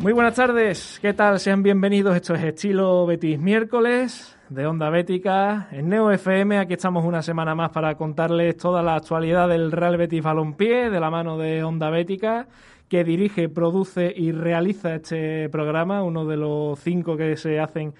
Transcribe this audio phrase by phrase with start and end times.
[0.00, 1.38] Muy buenas tardes, ¿qué tal?
[1.38, 2.16] Sean bienvenidos.
[2.16, 6.58] Esto es Estilo Betis miércoles de Onda Bética en Neo FM.
[6.58, 11.00] Aquí estamos una semana más para contarles toda la actualidad del Real Betis Balompié de
[11.00, 12.48] la mano de Onda Bética,
[12.88, 17.92] que dirige, produce y realiza este programa, uno de los cinco que se hacen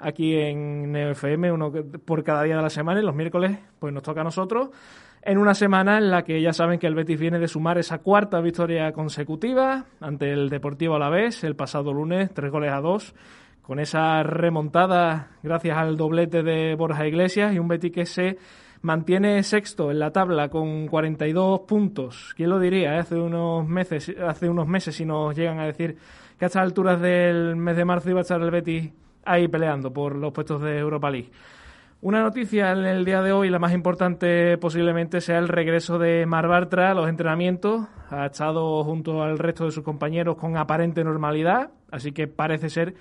[0.00, 1.70] aquí en Neo FM, uno
[2.04, 2.98] por cada día de la semana.
[2.98, 4.70] Y los miércoles, pues nos toca a nosotros
[5.26, 7.98] en una semana en la que ya saben que el Betis viene de sumar esa
[7.98, 13.14] cuarta victoria consecutiva ante el Deportivo Alavés el pasado lunes, tres goles a dos,
[13.62, 18.36] con esa remontada gracias al doblete de Borja Iglesias y un Betis que se
[18.82, 22.34] mantiene sexto en la tabla con 42 puntos.
[22.36, 22.96] ¿Quién lo diría?
[22.96, 22.98] eh?
[22.98, 25.96] Hace unos meses, hace unos meses si nos llegan a decir
[26.38, 28.92] que a estas alturas del mes de marzo iba a estar el Betis
[29.24, 31.30] ahí peleando por los puestos de Europa League.
[32.04, 36.26] Una noticia en el día de hoy, la más importante posiblemente sea el regreso de
[36.26, 37.86] Mar Bartra a los entrenamientos.
[38.10, 42.92] Ha estado junto al resto de sus compañeros con aparente normalidad, así que parece ser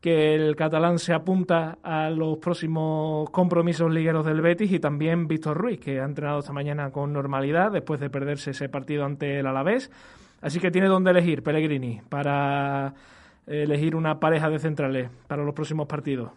[0.00, 5.56] que el catalán se apunta a los próximos compromisos ligueros del Betis y también Víctor
[5.58, 9.46] Ruiz, que ha entrenado esta mañana con normalidad después de perderse ese partido ante el
[9.48, 9.90] Alavés.
[10.40, 12.94] Así que tiene donde elegir Pellegrini para
[13.48, 16.30] elegir una pareja de centrales para los próximos partidos.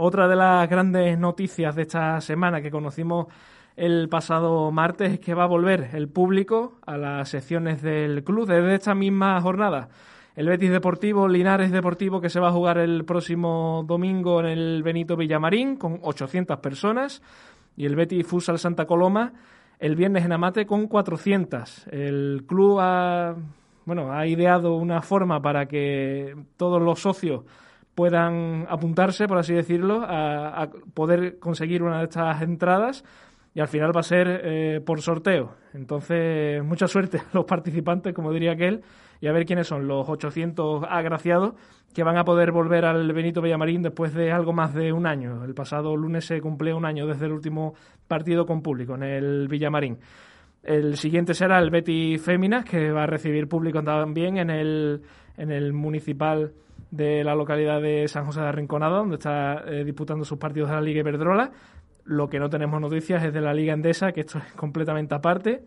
[0.00, 3.26] Otra de las grandes noticias de esta semana que conocimos
[3.74, 8.46] el pasado martes es que va a volver el público a las secciones del club
[8.46, 9.88] desde esta misma jornada.
[10.36, 14.84] El Betis Deportivo, Linares Deportivo, que se va a jugar el próximo domingo en el
[14.84, 17.20] Benito Villamarín con 800 personas.
[17.76, 19.32] Y el Betis Futsal Santa Coloma
[19.80, 21.88] el viernes en Amate con 400.
[21.88, 23.34] El club ha,
[23.84, 27.42] bueno, ha ideado una forma para que todos los socios
[27.98, 33.04] puedan apuntarse, por así decirlo, a, poder conseguir una de estas entradas
[33.54, 35.56] y al final va a ser eh, por sorteo.
[35.74, 38.82] Entonces, mucha suerte a los participantes, como diría aquel,
[39.20, 41.54] y a ver quiénes son los 800 agraciados
[41.92, 45.42] que van a poder volver al Benito Villamarín después de algo más de un año.
[45.42, 47.74] El pasado lunes se cumplió un año desde el último
[48.06, 49.98] partido con público en el Villamarín.
[50.62, 55.02] El siguiente será el Betis Féminas, que va a recibir público también en el,
[55.36, 56.52] en el municipal
[56.90, 60.76] de la localidad de San José de Arrinconada, donde está eh, disputando sus partidos de
[60.76, 61.50] la Liga Iberdrola.
[62.04, 65.62] Lo que no tenemos noticias es de la Liga Endesa, que esto es completamente aparte.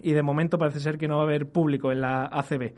[0.00, 2.72] Y de momento parece ser que no va a haber público en la ACB.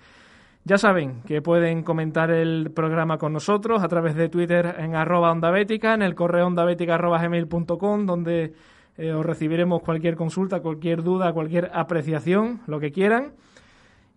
[0.65, 5.33] Ya saben que pueden comentar el programa con nosotros a través de Twitter en arroba
[5.33, 8.53] onda bética, en el correo ondabética donde
[8.99, 13.33] eh, os recibiremos cualquier consulta, cualquier duda, cualquier apreciación, lo que quieran.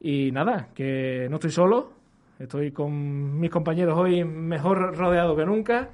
[0.01, 1.91] Y nada, que no estoy solo,
[2.41, 5.89] estoy con mis compañeros hoy mejor rodeado que nunca.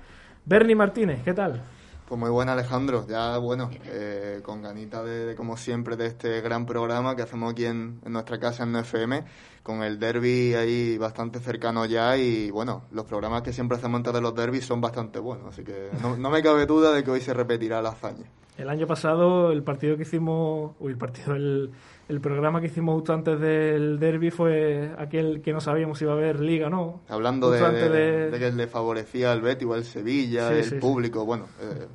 [0.45, 1.61] Bernie Martínez, ¿qué tal?
[2.07, 6.39] Pues muy buena Alejandro, ya bueno, eh, con ganita de, de, como siempre de este
[6.39, 9.25] gran programa que hacemos aquí en, en nuestra casa en FM,
[9.61, 14.13] con el derby ahí bastante cercano ya y bueno, los programas que siempre hacemos antes
[14.13, 17.11] de los derbis son bastante buenos, así que no, no me cabe duda de que
[17.11, 18.23] hoy se repetirá la hazaña.
[18.57, 21.71] El año pasado el partido que hicimos, uy, el partido, el,
[22.09, 26.13] el programa que hicimos justo antes del derby fue aquel que no sabíamos si iba
[26.13, 27.01] a haber liga o no.
[27.09, 30.75] Hablando de, que le favorecía al Betis o al Sevilla, Sí, el sí, sí.
[30.77, 31.85] público, bueno, eh,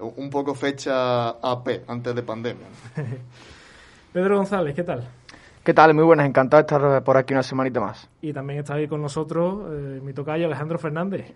[0.00, 2.66] un poco fecha AP, antes de pandemia.
[4.12, 5.08] Pedro González, ¿qué tal?
[5.64, 5.94] ¿Qué tal?
[5.94, 8.08] Muy buenas, encantado de estar por aquí una semanita más.
[8.20, 11.32] Y también está ahí con nosotros eh, mi tocayo Alejandro Fernández.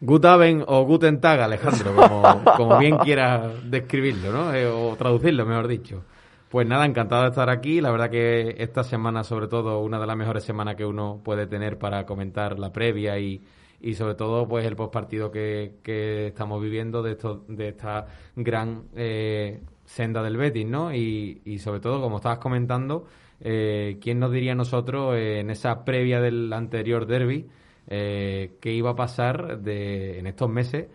[0.00, 4.52] Gutaben o Guten Tag, Alejandro, como, como bien quieras describirlo, ¿no?
[4.52, 6.02] Eh, o traducirlo, mejor dicho.
[6.48, 7.80] Pues nada, encantado de estar aquí.
[7.80, 11.46] La verdad que esta semana, sobre todo, una de las mejores semanas que uno puede
[11.48, 13.42] tener para comentar la previa y,
[13.80, 18.06] y sobre todo, pues el postpartido que, que estamos viviendo de, esto, de esta
[18.36, 20.94] gran eh, senda del Betis, ¿no?
[20.94, 23.06] Y, y sobre todo, como estabas comentando,
[23.40, 27.48] eh, ¿quién nos diría a nosotros eh, en esa previa del anterior derby?
[27.88, 30.88] Eh, qué iba a pasar de, en estos meses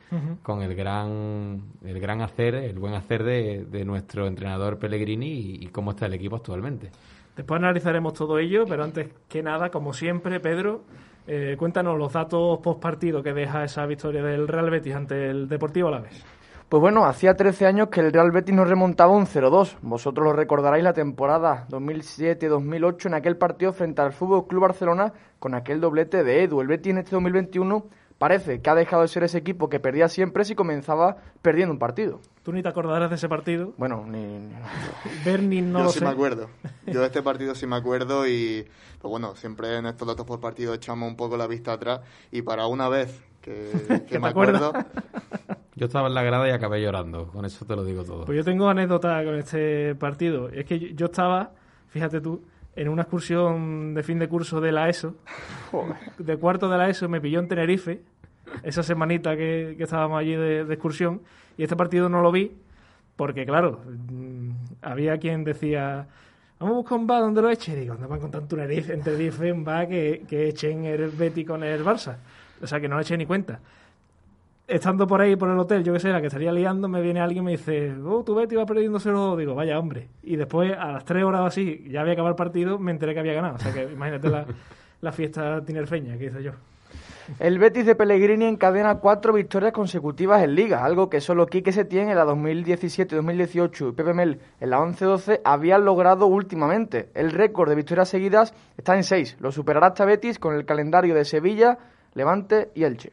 [0.43, 5.65] con el gran el gran hacer, el buen hacer de, de nuestro entrenador Pellegrini y,
[5.65, 6.89] y cómo está el equipo actualmente.
[7.35, 10.83] Después analizaremos todo ello, pero antes que nada, como siempre, Pedro,
[11.27, 15.47] eh, cuéntanos los datos post partido que deja esa victoria del Real Betis ante el
[15.47, 16.25] Deportivo Alavés.
[16.71, 19.75] Pues bueno, hacía 13 años que el Real Betis nos remontaba un 0-2.
[19.81, 25.53] Vosotros lo recordaréis la temporada 2007-2008 en aquel partido frente al Fútbol Club Barcelona con
[25.53, 26.61] aquel doblete de Edu.
[26.61, 27.87] El Betis en este 2021
[28.17, 31.77] parece que ha dejado de ser ese equipo que perdía siempre si comenzaba perdiendo un
[31.79, 32.21] partido.
[32.41, 33.73] Tú ni te acordarás de ese partido.
[33.75, 34.39] Bueno, ni...
[35.25, 36.05] Berni no Yo lo sí sé.
[36.05, 36.47] me acuerdo.
[36.87, 38.65] Yo de este partido sí me acuerdo y,
[39.01, 41.99] pues bueno, siempre en estos datos por partido echamos un poco la vista atrás
[42.31, 43.73] y para una vez que,
[44.21, 44.61] me acuerdas?
[44.61, 44.85] acuerdo,
[45.81, 47.25] Yo estaba en la grada y acabé llorando.
[47.29, 48.25] Con eso te lo digo todo.
[48.25, 50.47] Pues yo tengo anécdota con este partido.
[50.49, 51.53] Es que yo- estaba,
[51.87, 52.43] fíjate tú,
[52.75, 55.15] en una excursión de fin de curso de la ESO.
[56.19, 57.99] De cuarto de la ESO me pilló en Tenerife,
[58.61, 61.21] esa semanita que, que estábamos allí de, de excursión.
[61.57, 62.51] Y este partido no lo vi
[63.15, 63.81] porque, claro,
[64.11, 64.51] mm,
[64.83, 66.05] había quien decía...
[66.59, 67.73] Vamos a buscar un bar donde lo eche.
[67.73, 71.09] Y digo, ¿dónde van con tanto Tenerife, en Tenerife un bar que, que echen el
[71.09, 72.17] Betty con el Barça?
[72.61, 73.59] O sea, que no le eché ni cuenta
[74.71, 77.19] estando por ahí por el hotel, yo qué sé, la que estaría liando, me viene
[77.19, 80.07] alguien y me dice, oh, tu Betty va perdiendo 0 Digo, vaya hombre.
[80.23, 83.13] Y después, a las 3 horas o así, ya había acabado el partido, me enteré
[83.13, 83.55] que había ganado.
[83.55, 84.45] O sea que imagínate la,
[85.01, 86.51] la fiesta tinerfeña que hice yo.
[87.39, 92.09] El Betis de Pellegrini encadena cuatro victorias consecutivas en Liga, algo que solo Quique Setién
[92.09, 97.09] en la 2017-2018 y Pepe Mel en la 11-12 habían logrado últimamente.
[97.13, 99.37] El récord de victorias seguidas está en seis.
[99.39, 101.77] Lo superará hasta Betis con el calendario de Sevilla,
[102.15, 103.11] Levante y Elche.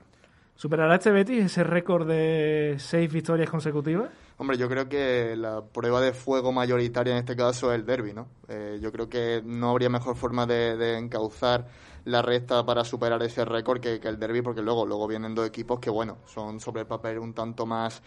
[0.59, 4.11] ¿Superará este Betis ese récord de 6 victorias consecutivas?
[4.39, 8.13] hombre, yo creo que la prueba de fuego mayoritaria en este caso es el derby,
[8.13, 8.27] ¿no?
[8.49, 11.69] Eh, yo creo que no habría mejor forma de, encauzar
[12.07, 15.79] la recta para superar ese récord que, el derby, porque luego, luego vienen dos equipos
[15.79, 18.03] que, bueno, son sobre el papel un tanto más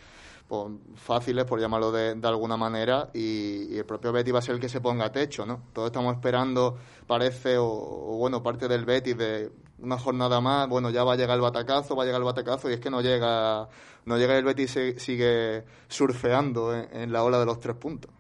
[0.50, 4.42] pues, fáciles, por llamarlo de, de alguna manera, y, y el propio Betis va a
[4.42, 5.64] ser el que se ponga a techo, ¿no?
[5.72, 6.78] Todos estamos esperando,
[7.08, 9.52] parece, o, o, bueno, parte del Betis de
[9.82, 12.70] una jornada más, bueno, ya va a llegar el batacazo, va a llegar el batacazo,
[12.70, 13.68] y es que no llega,
[14.06, 18.12] no llega el Betis sigue surfeando en, en la ola de los tres puntos.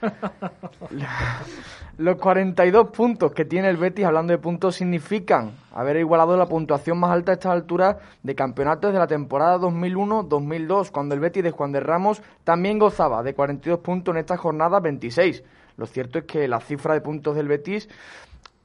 [1.98, 6.98] Los 42 puntos que tiene el Betis, hablando de puntos, significan haber igualado la puntuación
[6.98, 11.50] más alta a estas alturas de campeonatos de la temporada 2001-2002, cuando el Betis de
[11.50, 15.42] Juan de Ramos también gozaba de 42 puntos en esta jornada 26.
[15.76, 17.88] Lo cierto es que la cifra de puntos del Betis,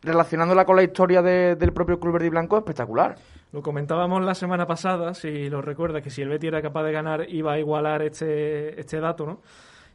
[0.05, 3.15] relacionándola con la historia de- del propio Club Verde y Blanco, es espectacular.
[3.51, 6.91] Lo comentábamos la semana pasada, si lo recuerdas, que si el Betis era capaz de
[6.91, 9.41] ganar iba a igualar este, este dato, ¿no?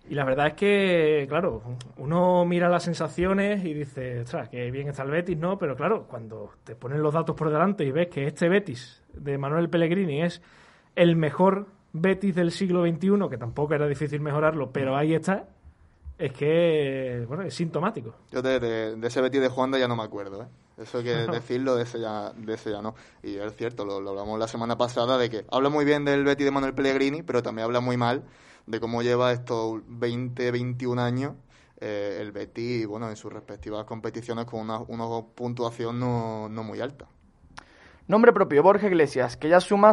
[0.09, 1.63] Y la verdad es que, claro,
[1.99, 5.59] uno mira las sensaciones y dice, ostras, que bien está el Betis, ¿no?
[5.59, 9.37] Pero claro, cuando te ponen los datos por delante y ves que este Betis de
[9.39, 10.41] Manuel Pellegrini es
[10.97, 15.49] el mejor Betis del siglo XXI, que tampoco era difícil mejorarlo, pero ahí está,
[16.21, 18.15] es que, bueno, es sintomático.
[18.31, 20.47] Yo de, de- de ese Betis de Juanda ya no me acuerdo, ¿eh?
[20.79, 22.95] Eso hay que decirlo, de ese ya, de ese ya no.
[23.23, 26.25] Y es cierto, lo, lo hablamos la semana pasada, de que habla muy bien del
[26.25, 28.25] Betis de Manuel Pellegrini, pero también habla muy mal
[28.67, 31.35] de cómo lleva estos 20, 21 años
[31.81, 36.81] eh, el Betis, bueno, en sus respectivas competiciones con una, una puntuación no, no muy
[36.81, 37.07] alta.
[38.11, 39.93] Nombre propio, Borja Iglesias, que ya suma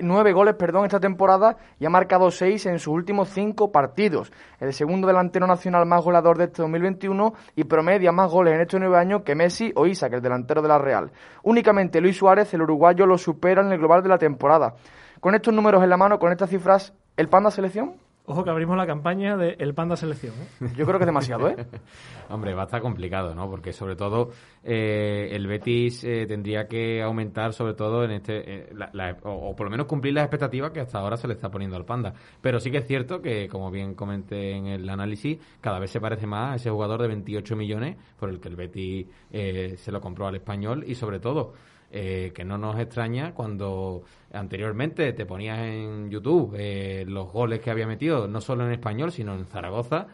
[0.00, 4.30] nueve goles perdón, esta temporada y ha marcado seis en sus últimos cinco partidos.
[4.60, 8.78] El segundo delantero nacional más goleador de este 2021 y promedia más goles en estos
[8.78, 11.12] nueve años que Messi o Isaac, el delantero de la Real.
[11.42, 14.74] Únicamente Luis Suárez, el uruguayo, lo supera en el global de la temporada.
[15.18, 18.03] Con estos números en la mano, con estas cifras, ¿el Panda Selección?
[18.26, 20.68] Ojo que abrimos la campaña de El Panda Selección, ¿eh?
[20.76, 21.56] Yo creo que es demasiado, ¿eh?
[22.30, 23.50] Hombre, va a estar complicado, ¿no?
[23.50, 24.30] Porque sobre todo
[24.62, 29.50] eh, el Betis eh, tendría que aumentar, sobre todo en este, eh, la- la- o,
[29.50, 31.84] o por lo menos cumplir las expectativas que hasta ahora se le está poniendo al
[31.84, 32.14] Panda.
[32.40, 36.00] Pero sí que es cierto que, como bien comenté en el análisis, cada vez se
[36.00, 39.92] parece más a ese jugador de 28 millones por el que el Betis eh, se
[39.92, 41.52] lo compró al español y sobre todo
[41.96, 47.70] eh, que no nos extraña cuando anteriormente te ponías en YouTube eh, los goles que
[47.70, 50.08] había metido, no solo en español, sino en Zaragoza,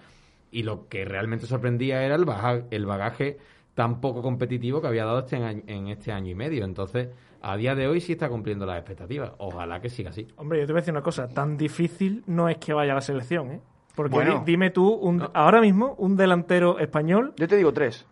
[0.51, 3.39] y lo que realmente sorprendía era el, baja- el bagaje
[3.75, 6.65] tan poco competitivo que había dado este año- en este año y medio.
[6.67, 7.09] Entonces,
[7.41, 9.33] a día de hoy sí está cumpliendo las expectativas.
[9.39, 10.29] Ojalá que siga así.
[10.37, 12.97] Hombre, yo te voy a decir una cosa, tan difícil no es que vaya a
[12.97, 13.61] la selección, ¿eh?
[13.95, 14.43] Porque Bueno.
[14.45, 18.07] dime tú, un- ahora mismo, un delantero español, Yo te digo tres.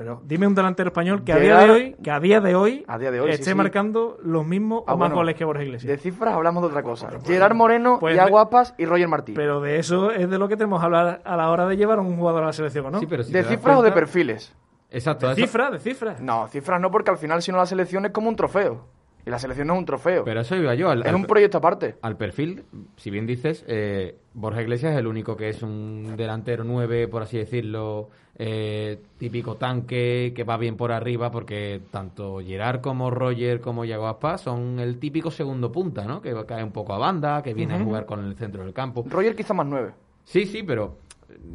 [0.00, 2.84] Pero dime un delantero español que a día de hoy, que a día de hoy,
[2.88, 3.54] A día de hoy, sí, esté sí.
[3.54, 5.16] marcando los mismos Ah, o más bueno.
[5.16, 5.90] goles que Borja Iglesias.
[5.90, 7.10] De cifras hablamos de otra cosa.
[7.26, 9.34] Gerard Moreno, pues ya Guapas y Roger Martí.
[9.34, 11.98] Pero de eso es de lo que tenemos que hablar a la hora de llevar
[11.98, 12.98] a un jugador a la selección, ¿o ¿no?
[12.98, 14.54] Sí, pero si ¿De cifras o de perfiles?
[14.90, 15.28] Exacto.
[15.28, 16.18] de cifras, de cifras.
[16.22, 18.80] No, cifras no, porque al final si no la selección es como un trofeo.
[19.26, 20.24] Y la selección no es un trofeo.
[20.24, 20.90] Pero eso iba yo.
[20.90, 21.96] Al, es un proyecto aparte.
[22.02, 22.64] al perfil,
[22.96, 27.22] si bien dices, eh, Borja Iglesias es el único que es un delantero 9, por
[27.22, 33.60] así decirlo, eh, típico tanque, que va bien por arriba, porque tanto Gerard como Roger
[33.60, 36.22] como Yago Aspas son el típico segundo punta, ¿no?
[36.22, 39.04] Que cae un poco a banda, que viene a jugar con el centro del campo.
[39.08, 39.90] Roger quizá más nueve.
[40.24, 40.96] Sí, sí, pero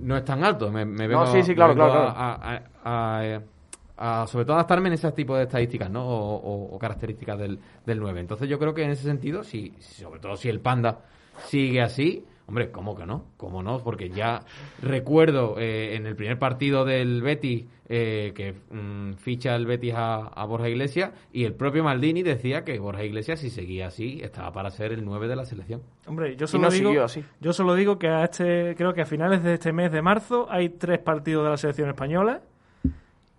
[0.01, 0.71] no es tan alto.
[0.71, 2.33] Me, me No, vengo, sí, sí, claro, vengo claro, a-
[2.83, 3.41] a- a-
[3.97, 6.05] a- sobre todo adaptarme en ese tipo de estadísticas, ¿no?
[6.07, 8.19] O, o- o características del, del 9.
[8.19, 10.99] Entonces yo creo que en ese sentido, si, si- sobre todo si el Panda
[11.45, 13.25] sigue así, hombre, ¿cómo que no?
[13.37, 13.79] ¿Cómo no?
[13.79, 14.41] Porque ya
[14.81, 20.27] recuerdo eh, en el primer partido del Betis eh, que mm, ficha el Betis a,
[20.27, 24.51] a Borja Iglesias y el propio Maldini decía que Borja Iglesias si seguía así estaba
[24.51, 25.81] para ser el 9 de la selección.
[26.07, 27.23] Hombre, yo solo no digo, así.
[27.41, 30.47] yo solo digo que a este, creo que a finales de este mes de marzo
[30.49, 32.41] hay tres partidos de la selección española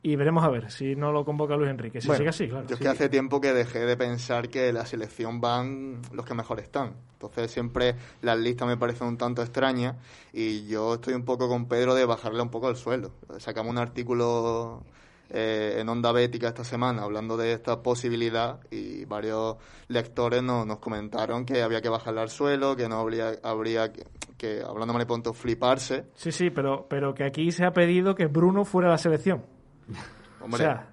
[0.08, 2.00] y veremos a ver si no lo convoca Luis Enrique.
[2.00, 2.66] Si Bueno, sigue así, claro.
[2.68, 2.82] Yo es Sí.
[2.84, 6.94] que hace tiempo que dejé de pensar que la selección van los que mejor están.
[7.14, 9.96] Entonces siempre las listas me parecen un tanto extrañas
[10.32, 13.14] y yo estoy un poco con Pedro de bajarle un poco el sueldo.
[13.38, 14.84] Sacamos un artículo
[15.30, 19.56] eh, en Onda Bética esta semana hablando de esta posibilidad y varios
[19.88, 24.04] lectores nos, nos comentaron que había que bajarle al suelo, que no habría, habría que,
[24.38, 26.04] que hablando mal y pronto, fliparse.
[26.14, 29.55] Sí, sí, pero, pero que aquí se ha pedido que Bruno fuera a la selección.
[30.40, 30.86] Hombre, o sea,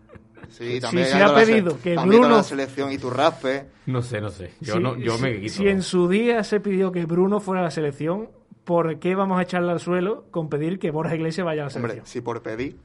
[0.50, 3.68] sí, si se ha pedido que Bruno- la selección y tu raspe.
[3.86, 4.52] No sé, no sé.
[4.62, 5.54] Yo si, no, yo me quito.
[5.54, 8.30] si en su día se pidió que Bruno fuera a la selección,
[8.64, 11.76] ¿por qué vamos a echarle al suelo con pedir que Borja Iglesias vaya a la
[11.76, 12.06] Hombre, selección?
[12.08, 12.78] si por pedir.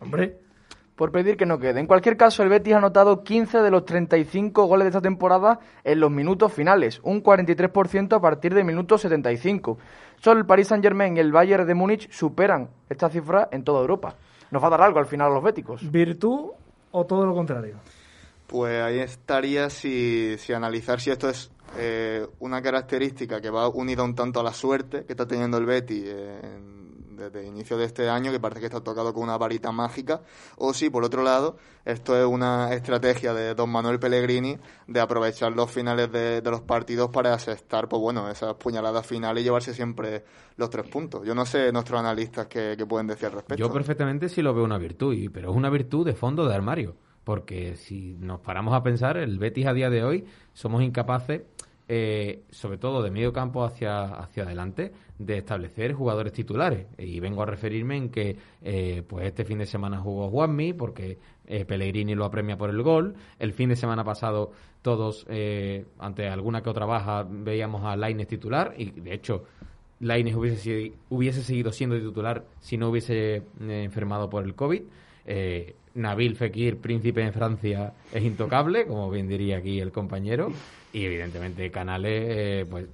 [0.00, 0.38] Hombre,
[0.96, 1.78] Por pedir que no quede.
[1.78, 5.60] En cualquier caso, el Betis ha anotado 15 de los 35 goles de esta temporada
[5.84, 9.78] en los minutos finales, un 43% a partir de minutos 75.
[10.20, 14.16] Solo el Paris Saint-Germain y el Bayern de Múnich superan esta cifra en toda Europa.
[14.50, 15.90] Nos va a dar algo al final a los béticos.
[15.90, 16.50] ¿virtud
[16.90, 17.76] o todo lo contrario?
[18.46, 24.02] Pues ahí estaría si, si analizar si esto es eh, una característica que va unida
[24.02, 26.04] un tanto a la suerte que está teniendo el Betty
[27.18, 30.22] desde inicio de este año, que parece que está tocado con una varita mágica,
[30.56, 34.56] o si, por otro lado, esto es una estrategia de don Manuel Pellegrini
[34.86, 39.44] de aprovechar los finales de, los partidos para asestar, pues bueno, esas puñaladas finales y
[39.44, 40.24] llevarse siempre
[40.56, 41.26] los tres puntos.
[41.26, 43.56] Yo no sé nuestros analistas qué, qué pueden decir al respecto.
[43.62, 46.96] Yo perfectamente sí lo veo una virtud, pero es una virtud de fondo de armario.
[47.24, 51.42] Porque si nos paramos a pensar, el Betis a día de hoy somos incapaces,
[51.88, 56.86] eh, sobre todo de medio campo hacia, hacia adelante, de establecer jugadores titulares.
[56.98, 61.18] Y vengo a referirme en que eh, pues este fin de semana jugó Juanmi, porque
[61.46, 63.14] eh, Pellegrini lo apremia por el gol.
[63.38, 64.52] El fin de semana pasado
[64.82, 69.44] todos, eh, ante alguna que otra baja, veíamos a Lainez titular, y de hecho
[70.00, 74.82] Lainez hubiese, hubiese seguido siendo titular si no hubiese eh, enfermado por el COVID.
[75.98, 80.50] Nabil Fekir, príncipe en Francia, es intocable, como bien diría aquí el compañero.
[80.92, 82.86] Y evidentemente Canales, eh, pues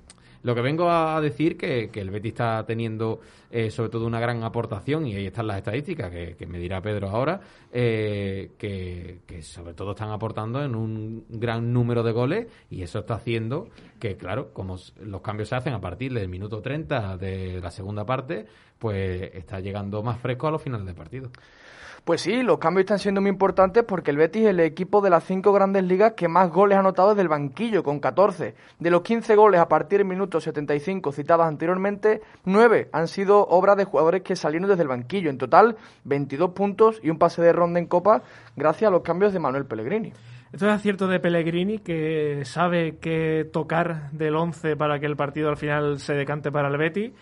[0.44, 3.20] lo que vengo a decir que, que el Betis está teniendo
[3.50, 6.82] eh, sobre todo una gran aportación, y ahí están las estadísticas que, que me dirá
[6.82, 7.40] Pedro ahora,
[7.72, 12.98] eh, que, que sobre todo están aportando en un gran número de goles y eso
[12.98, 17.60] está haciendo que, claro, como los cambios se hacen a partir del minuto 30 de
[17.62, 18.44] la segunda parte,
[18.78, 21.30] pues está llegando más fresco a los finales del partido.
[22.04, 25.08] Pues sí, los cambios están siendo muy importantes porque el Betis es el equipo de
[25.08, 28.54] las cinco grandes ligas que más goles ha anotado desde el banquillo, con 14.
[28.78, 33.74] De los 15 goles a partir del minuto 75 citados anteriormente, 9 han sido obra
[33.74, 35.30] de jugadores que salieron desde el banquillo.
[35.30, 38.20] En total, 22 puntos y un pase de ronda en Copa
[38.54, 40.12] gracias a los cambios de Manuel Pellegrini.
[40.52, 45.48] Esto es acierto de Pellegrini, que sabe qué tocar del 11 para que el partido
[45.48, 47.12] al final se decante para el Betis.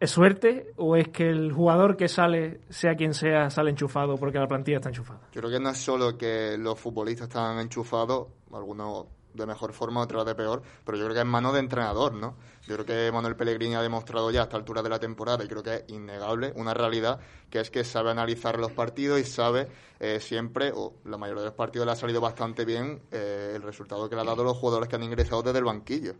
[0.00, 4.38] ¿Es suerte o es que el jugador que sale, sea quien sea, sale enchufado porque
[4.38, 5.20] la plantilla está enchufada?
[5.30, 10.00] Yo creo que no es solo que los futbolistas están enchufados, algunos de mejor forma,
[10.00, 12.36] otros de peor, pero yo creo que es mano de entrenador, ¿no?
[12.66, 15.48] Yo creo que Manuel Pellegrini ha demostrado ya a esta altura de la temporada, y
[15.48, 19.68] creo que es innegable, una realidad, que es que sabe analizar los partidos y sabe
[20.00, 23.62] eh, siempre, o la mayoría de los partidos le ha salido bastante bien eh, el
[23.62, 26.14] resultado que le ha dado los jugadores que han ingresado desde el banquillo.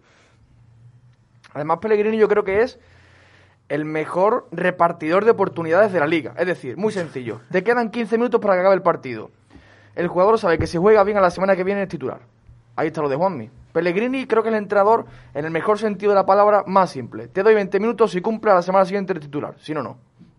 [1.54, 2.78] Además, Pellegrini yo creo que es
[3.70, 6.34] el mejor repartidor de oportunidades de la liga.
[6.36, 7.40] Es decir, muy sencillo.
[7.50, 9.30] Te quedan 15 minutos para que acabe el partido.
[9.94, 12.20] El jugador sabe que si juega bien a la semana que viene es titular.
[12.76, 13.48] Ahí está lo de Juanmi.
[13.72, 17.28] Pellegrini creo que es el entrenador, en el mejor sentido de la palabra, más simple.
[17.28, 19.54] Te doy 20 minutos y cumple a la semana siguiente el titular.
[19.58, 19.98] Si no, no.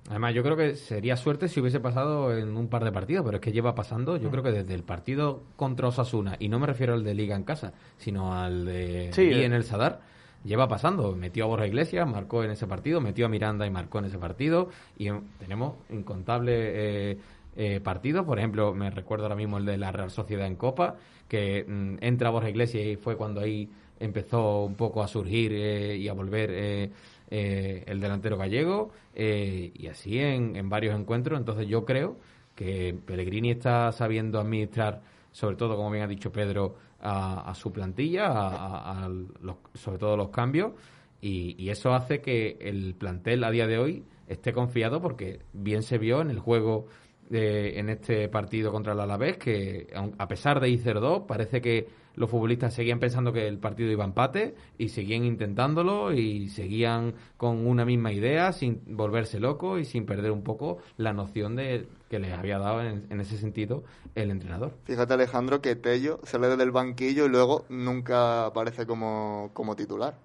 [0.10, 3.38] Además, yo creo que sería suerte si hubiese pasado en un par de partidos, pero
[3.38, 6.68] es que lleva pasando, yo creo que desde el partido contra Osasuna, y no me
[6.68, 9.46] refiero al de Liga en casa, sino al de Sí, aquí eh.
[9.46, 10.02] en el Sadar,
[10.44, 11.16] lleva pasando.
[11.16, 14.18] Metió a Borja Iglesias, marcó en ese partido, metió a Miranda y marcó en ese
[14.18, 17.18] partido, y tenemos incontables eh,
[17.56, 18.26] eh, partidos.
[18.26, 20.96] Por ejemplo, me recuerdo ahora mismo el de la Real Sociedad en Copa,
[21.28, 23.70] que mm, entra Borja Iglesias y fue cuando ahí
[24.00, 26.92] empezó un poco a surgir eh, y a volver
[27.30, 31.40] el delantero gallego y así en varios encuentros.
[31.40, 32.18] Entonces yo creo
[32.56, 37.72] que Pellegrini está sabiendo administrar, sobre todo, como bien ha dicho Pedro, a, a su
[37.72, 40.74] plantilla, a, los- sobre todo los cambios,
[41.22, 45.84] y, y eso hace que el plantel a día de hoy esté confiado porque bien
[45.84, 46.88] se vio en el juego
[47.31, 51.88] eh, en este partido contra el Alavés que a pesar de ir 0-2 parece que
[52.15, 57.13] los futbolistas seguían pensando que el partido iba a empate y seguían intentándolo y seguían
[57.38, 61.88] con una misma idea sin volverse locos y sin perder un poco la noción de
[62.12, 64.74] que les había dado en, en ese sentido el entrenador.
[64.84, 70.15] Fíjate, Alejandro, que Tello sale desde el banquillo y luego nunca aparece como, como titular.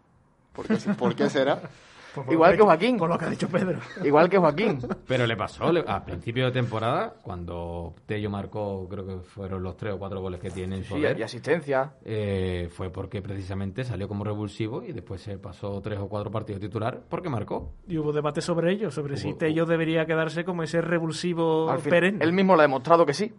[0.52, 1.62] ¿Por qué, ¿Por qué será?
[2.16, 2.96] Pues por Igual que Joaquín.
[2.96, 3.78] Por lo que ha dicho Pedro.
[4.02, 4.78] Igual que Joaquín.
[5.06, 9.76] Pero le pasó le- a principio de temporada, cuando Tello marcó, creo que fueron los
[9.76, 11.92] tres o cuatro goles que tiene en su Sí, y asistencia.
[12.04, 16.60] eh, fue porque precisamente salió como revulsivo y después se pasó tres o cuatro partidos
[16.60, 17.72] titular porque marcó.
[17.86, 21.80] Y hubo debate sobre ello, sobre si Hubo- Tello debería quedarse como ese revulsivo Al
[21.80, 22.24] fin- perenne.
[22.24, 23.32] él mismo lo ha demostrado que sí.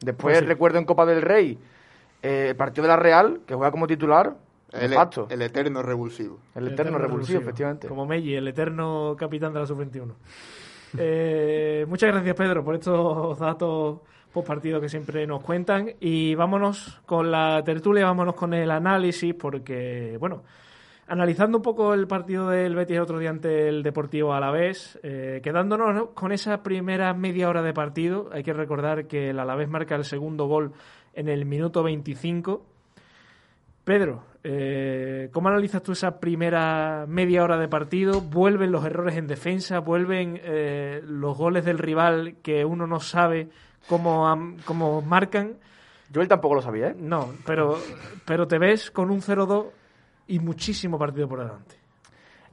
[0.00, 0.44] Después Pues sí.
[0.44, 1.58] recuerdo en Copa del Rey
[2.22, 4.36] eh, el partido de la Real, que juega como titular,
[4.72, 5.26] El, facto.
[5.30, 6.38] el eterno revulsivo.
[6.54, 7.88] El, eterno revulsivo, efectivamente.
[7.88, 10.14] Como Melli, el eterno capitán de la sub-21.
[10.98, 14.00] Eh, muchas gracias, Pedro, por estos datos
[14.32, 15.92] post partido que siempre nos cuentan.
[16.00, 20.42] Y vámonos con la tertulia, vámonos con el análisis, porque, bueno,
[21.06, 25.40] analizando un poco el partido del Betis el otro día ante el Deportivo Alavés, eh,
[25.42, 26.10] quedándonos ¿no?
[26.10, 30.04] con esa primera media hora de partido, hay que recordar que el Alavés marca el
[30.04, 30.72] segundo gol
[31.14, 32.64] en el minuto 25.
[33.84, 38.20] Pedro, eh, ¿cómo analizas tú esa primera media hora de partido?
[38.20, 39.80] ¿Vuelven los errores en defensa?
[39.80, 43.48] ¿Vuelven eh, los goles del rival que uno no sabe
[43.86, 45.56] cómo, cómo marcan?
[46.10, 46.96] Yo él tampoco lo sabía, ¿eh?
[46.96, 47.78] No, pero,
[48.24, 49.66] pero te ves con un 0-2
[50.28, 51.76] y muchísimo partido por delante.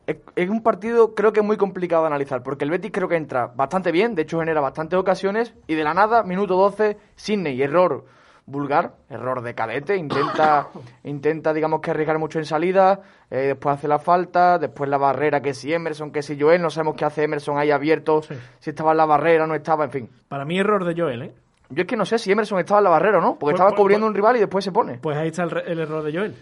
[0.06, 3.15] Es, es un partido creo que muy complicado de analizar, porque el Betis creo que
[3.15, 7.62] entra bastante bien, de hecho genera bastantes ocasiones, y de la nada, minuto 12, Sidney,
[7.62, 8.06] error
[8.48, 10.70] vulgar, error de cadete, intenta,
[11.04, 15.42] intenta digamos que arriesgar mucho en salida, eh, después hace la falta, después la barrera,
[15.42, 18.34] que si Emerson, que si Joel, no sabemos qué hace Emerson ahí abierto, Sí.
[18.60, 20.10] si estaba en la barrera, no estaba, en fin.
[20.29, 21.33] Para mí, error de Joel, ¿eh?
[21.70, 23.53] Yo es que no sé si Emerson estaba en la barrera o no, porque Pues-
[23.55, 24.98] estaba pues- cubriendo pues- un rival y después se pone.
[25.00, 26.36] Pues ahí está el, re- el error de Joel.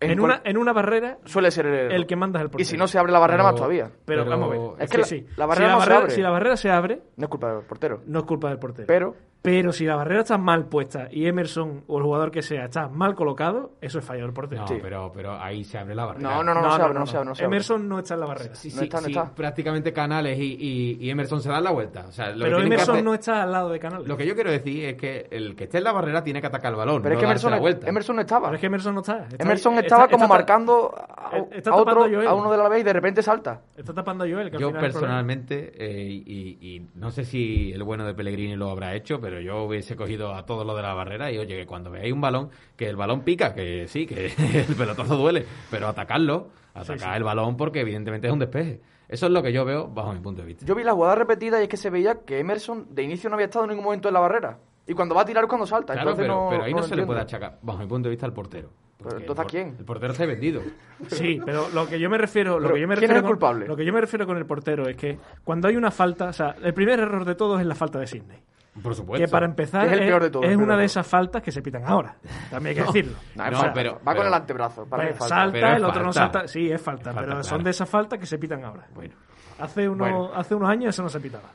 [0.00, 2.68] En una, en una barrera, Suele ser el, el que manda es el Y portero.
[2.68, 3.88] si no se abre la barrera, más todavía.
[4.04, 4.82] Pero, Pero vamos a ver.
[4.84, 5.26] es que la- sí.
[5.36, 6.14] la barrera si, no la se barrera, abre.
[6.16, 8.00] si la barrera se abre, No es culpa del portero.
[8.06, 8.86] no es culpa del portero.
[8.88, 12.66] Pero Pero si la barrera está mal puesta y Emerson o el jugador que sea
[12.66, 14.60] está mal colocado, eso es fallo del portero.
[14.62, 14.78] No, Sí.
[14.82, 16.28] pero, pero ahí se abre la barrera.
[16.28, 17.56] No, no, no, no, se abre, no se abre, no se abre.
[17.56, 18.54] Emerson no está en la barrera.
[18.54, 19.34] Sí, No sí, está, no sí, está.
[19.34, 22.04] prácticamente Canales y, y- y Emerson se dan la vuelta.
[22.06, 24.06] O sea, lo que pero que Emerson hacer- no está al lado de Canales.
[24.06, 26.46] Lo que yo quiero decir es que el que esté en la barrera tiene que
[26.46, 27.88] atacar el balón, Pero no es que Emerson, la vuelta.
[27.88, 28.48] Emerson no estaba.
[28.48, 29.26] Pero es que Emerson no está.
[29.26, 32.68] Está- Emerson estaba está- como está- marcando a, está a otro, a uno de la
[32.68, 33.62] vez y de repente salta.
[33.74, 34.50] Está tapando a Joel.
[34.50, 38.68] Que al Yo personalmente, eh, y, y no sé si el bueno de Pellegrini lo
[38.70, 41.66] habrá hecho, pero yo hubiese cogido a todos los de la barrera y oye, que
[41.66, 44.26] cuando veáis un balón, que el balón pica, que sí, que
[44.68, 47.16] el pelotazo duele, pero atacarlo, atacar Sí, sí.
[47.16, 48.80] el balón porque evidentemente es un despeje.
[49.08, 50.64] Eso es lo que yo veo bajo mi punto de vista.
[50.66, 53.34] Yo vi la jugada repetida y es que se veía que Emerson de inicio no
[53.36, 54.58] había estado en ningún momento en la barrera.
[54.86, 55.92] Y cuando va a tirar es cuando salta.
[55.94, 58.08] Claro, entonces pero, no, pero ahí no, lo se le puede achacar, bajo mi punto
[58.08, 58.70] de vista, al portero.
[59.02, 59.76] Pero entonces, ¿a quién?
[59.78, 60.60] El portero se ha vendido.
[61.08, 63.16] Sí, pero lo que yo me refiero, lo Pero, que yo me ¿quién es refiero
[63.18, 63.66] el con- culpable?
[63.66, 66.32] Lo que yo me refiero con el portero es que cuando hay una falta, o
[66.32, 68.38] sea, el primer error de todos es la falta de Sidney.
[68.82, 69.24] Por supuesto.
[69.26, 71.42] Que para empezar Es el peor de todos, es el peor una de esas faltas
[71.42, 72.14] que se pitan ahora.
[72.50, 73.16] También hay que decirlo.
[73.34, 73.72] No, es No, falta.
[73.74, 74.86] pero- va con pero- el antebrazo.
[74.86, 75.34] Para Pues falta.
[75.34, 76.46] salta, Pero el otro no salta.
[76.48, 77.64] Sí, es falta, Es falta, pero son claro.
[77.64, 78.86] de esas faltas que se pitan ahora.
[78.94, 79.14] Bueno,
[79.58, 80.30] Hace, uno, Bueno.
[80.34, 81.50] hace unos años eso no se pitaba.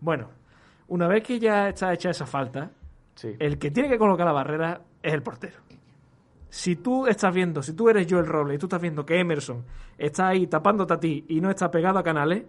[0.00, 0.28] Bueno,
[0.88, 2.70] una vez que ya está hecha esa falta,
[3.14, 3.34] Sí.
[3.38, 5.56] el que tiene que colocar la barrera es el portero.
[6.50, 9.64] Si tú estás viendo, si tú eres Joel Robles y tú estás viendo que Emerson
[9.96, 12.44] está ahí tapándote a ti y no está pegado a canales,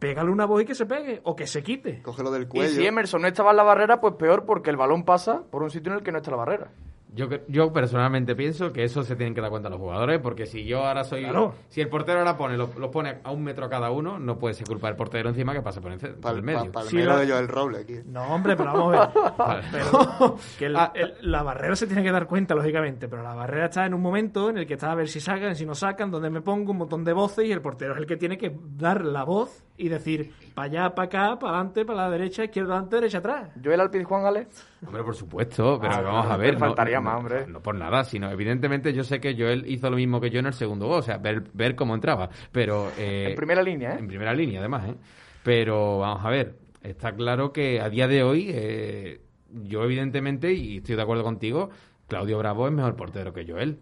[0.00, 2.02] pégale una voz y que se pegue o que se quite.
[2.02, 2.74] Cógelo del Y cuello.
[2.74, 5.70] si Emerson no estaba en la barrera, pues peor porque el balón pasa por un
[5.70, 6.72] sitio en el que no está la barrera.
[7.12, 10.64] Yo, yo personalmente pienso que eso se tienen que dar cuenta los jugadores, porque si
[10.64, 11.22] yo ahora soy.
[11.24, 11.54] Claro.
[11.68, 14.54] Si el portero ahora pone, los los pone a un metro cada uno, no puede
[14.54, 16.62] ser culpa del portero encima que pase por, ence- por Para el medio.
[16.64, 17.96] el Sí, de Joel Robles aquí.
[18.06, 19.32] No, hombre, pero vamos a ver.
[19.38, 19.62] Vale.
[19.72, 23.34] Pero que el- Ah, el- la barrera se tiene que dar cuenta, lógicamente, pero la
[23.34, 25.74] barrera está en un momento en el que está a ver si sacan, si no
[25.74, 28.38] sacan, dónde me pongo, un montón de voces y el portero es el que tiene
[28.38, 32.44] que dar la voz y decir para allá, para acá, para adelante, para la derecha,
[32.44, 33.50] izquierda, adelante, derecha, atrás.
[33.64, 34.46] Joel Alpiz Juan Gale.
[34.86, 36.58] Hombre, por supuesto, pero Ah, vamos a ver.
[36.58, 36.74] me
[37.06, 37.46] hombre.
[37.46, 40.46] No, por nada, sino evidentemente yo sé que Joel hizo lo mismo que yo en
[40.46, 42.28] el segundo gol, o sea, ver, ver cómo entraba.
[42.52, 42.90] Pero.
[42.98, 43.98] eh, En primera línea, ¿eh?
[43.98, 44.94] En primera línea, además, ¿eh?
[45.42, 46.54] Pero vamos a ver.
[46.82, 49.20] Está claro que a día de hoy, eh,
[49.64, 51.70] yo evidentemente, y estoy de acuerdo contigo,
[52.08, 53.78] Claudio Bravo es mejor portero que Joel.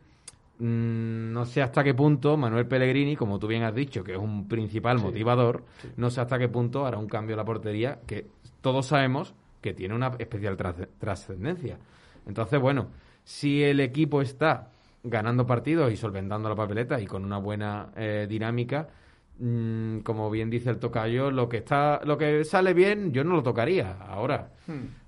[0.59, 4.18] Mm, no sé hasta qué punto Manuel Pellegrini, como tú bien has dicho, que es
[4.18, 5.64] un principal motivador,
[5.96, 8.26] no sé hasta qué punto hará un cambio en la portería que
[8.61, 11.78] todos sabemos que tiene una especial trasce- trascendencia.
[12.26, 12.88] Entonces, bueno,
[13.29, 14.71] si el equipo está
[15.03, 18.88] ganando partidos y solventando la papeleta y con una buena eh, dinámica,
[19.38, 23.35] mm, como bien dice el tocayo, lo que está, lo que sale bien, yo no
[23.35, 24.53] lo tocaría ahora.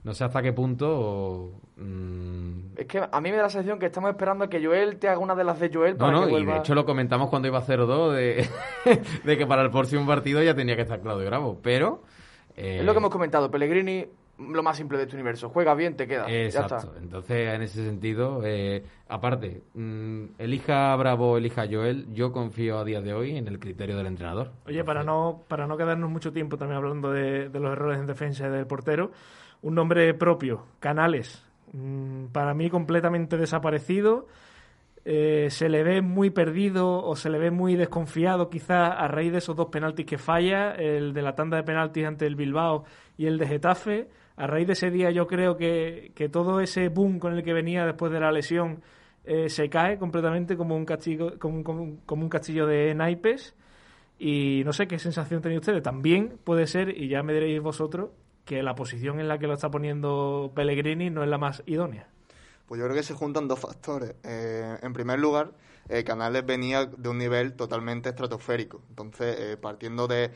[0.04, 1.62] No sé hasta qué punto.
[1.76, 4.98] mm, Es que a mí me da la sensación que estamos esperando a que Joel
[4.98, 6.84] te haga una de las de Joel no, para no, que y de hecho lo
[6.84, 8.46] comentamos cuando iba 0-2 de,
[9.24, 12.02] de que para el próximo partido ya tenía que estar Claudio Bravo, pero...
[12.56, 14.06] eh, Es lo que hemos comentado, Pellegrini,
[14.48, 15.48] lo más simple de este universo.
[15.50, 16.26] Juega bien, te queda.
[16.28, 16.76] Ya Exacto.
[16.76, 16.98] está.
[16.98, 23.00] Entonces, en ese sentido, eh, aparte, mm, elija Bravo, elija Joel, yo confío a día
[23.00, 24.52] de hoy en el criterio del entrenador.
[24.66, 28.06] Oye, para no, para no quedarnos mucho tiempo también hablando de, de los errores en
[28.06, 29.10] defensa del portero,
[29.62, 31.44] un nombre propio, Canales.
[31.72, 34.26] Mm, para mí completamente desaparecido.
[35.04, 39.32] Eh, se le ve muy perdido o se le ve muy desconfiado quizá a raíz
[39.32, 42.84] de esos dos penaltis que falla, el de la tanda de penaltis ante el Bilbao
[43.16, 44.08] y el de Getafe.
[44.40, 47.52] A raíz de ese día yo creo que, que todo ese boom con el que
[47.52, 48.82] venía después de la lesión
[49.24, 53.54] eh, se cae completamente como un, castillo, como, como como un castillo de naipes.
[54.18, 55.82] Y no sé qué sensación tenéis ustedes.
[55.82, 58.12] También puede ser, y ya me diréis vosotros,
[58.46, 62.08] que la posición en la que lo está poniendo Pellegrini no es la más idónea.
[62.64, 64.14] Pues yo creo que se juntan dos factores.
[64.24, 65.52] Eh, en primer lugar,
[65.90, 68.80] eh, Canales venía de un nivel totalmente estratosférico.
[68.88, 70.30] Entonces, partiendo de,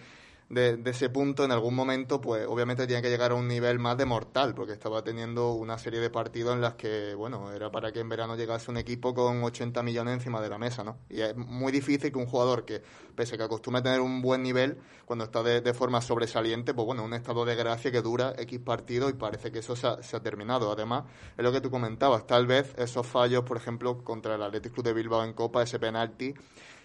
[0.49, 3.97] de, ese punto, en algún momento, pues obviamente tenía que llegar a un nivel más
[3.97, 7.93] de mortal, porque estaba teniendo una serie de partidos en las que, bueno, era para
[7.93, 10.99] que en verano llegase un equipo con 80 millones encima de la mesa, ¿no?
[11.09, 12.83] Y es muy difícil que un jugador que,
[13.15, 16.75] pese a que acostumbra a tener un buen nivel, cuando está de, de forma sobresaliente,
[16.75, 19.87] pues bueno, un estado de gracia que dura X partidos y parece que eso se
[19.87, 20.71] ha, se ha terminado.
[20.71, 21.05] Además,
[21.37, 24.85] es lo que tú comentabas, tal vez esos fallos, por ejemplo, contra el Athletic Club
[24.85, 26.35] de Bilbao en Copa, ese penalti,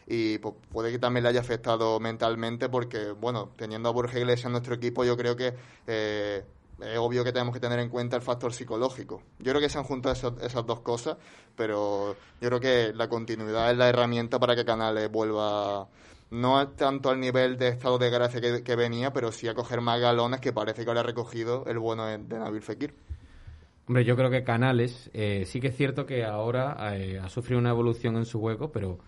[0.10, 4.48] y pues, puede que también le haya afectado mentalmente porque, bueno, teniendo a Borja Iglesias
[4.48, 5.54] en nuestro equipo, yo creo que
[5.86, 6.44] eh,
[6.82, 9.22] es obvio que tenemos que tener en cuenta el factor psicológico.
[9.38, 11.18] Yo creo que se han juntado esas, esas dos cosas,
[11.56, 15.88] pero yo creo que la continuidad es la herramienta para que Canales vuelva
[16.32, 20.00] no tanto al nivel de estado de gracia que, venía, pero sí a coger más
[20.00, 22.96] galones que parece que ahora ha recogido el bueno de, de Nabil Fekir.
[23.88, 27.60] Hombre, yo creo que Canales, eh, sí que es cierto que ahora eh, ha sufrido
[27.60, 29.00] una evolución en su juego, pero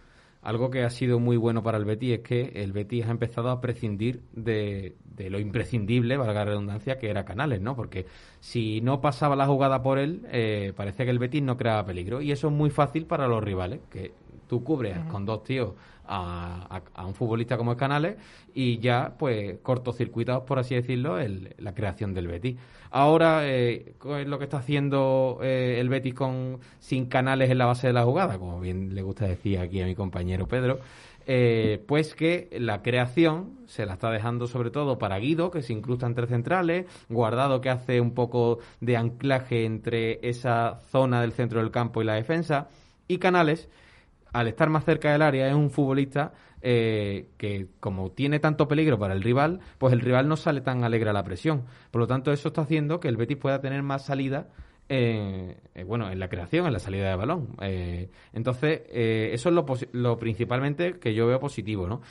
[0.42, 3.50] algo que ha sido muy bueno para el Betis es que el Betis ha empezado
[3.50, 7.76] a prescindir de, de lo imprescindible, valga la redundancia, que era Canales, ¿no?
[7.76, 8.08] Porque
[8.40, 12.22] si no pasaba la jugada por él, eh, parecía que el Betis no creaba peligro.
[12.22, 14.14] Y eso es muy fácil para los rivales, que
[14.48, 15.74] tú cubres con dos tíos
[16.14, 18.18] a, a- un futbolista como es Canales
[18.54, 21.18] y ya, pues, cortocircuitados, por así decirlo,
[21.58, 22.58] la creación del Betis.
[22.92, 27.58] Ahora, eh, ¿qué es lo que está haciendo eh, el Betis con sin Canales en
[27.58, 28.38] la base de la jugada?
[28.38, 30.80] Como bien le gusta decir aquí a mi compañero Pedro.
[31.28, 35.72] eh, pues que la creación se la está dejando sobre todo para Guido, que se
[35.74, 41.60] incrusta entre centrales, Guardado que hace un poco de anclaje entre esa zona del centro
[41.62, 42.70] del campo y la defensa,
[43.08, 43.70] y Canales,
[44.34, 48.98] al estar más cerca del área, es un futbolista eh, que, como tiene tanto peligro
[49.00, 51.66] para el rival, pues el rival no sale tan alegre a la presión.
[51.92, 54.48] Por lo tanto, eso está haciendo que el Betis pueda tener más salida.
[54.90, 57.56] eh, eh, bueno, en la creación, en la salida de balón.
[58.34, 62.02] Entonces, eso es lo, lo principalmente que yo veo positivo, ¿no?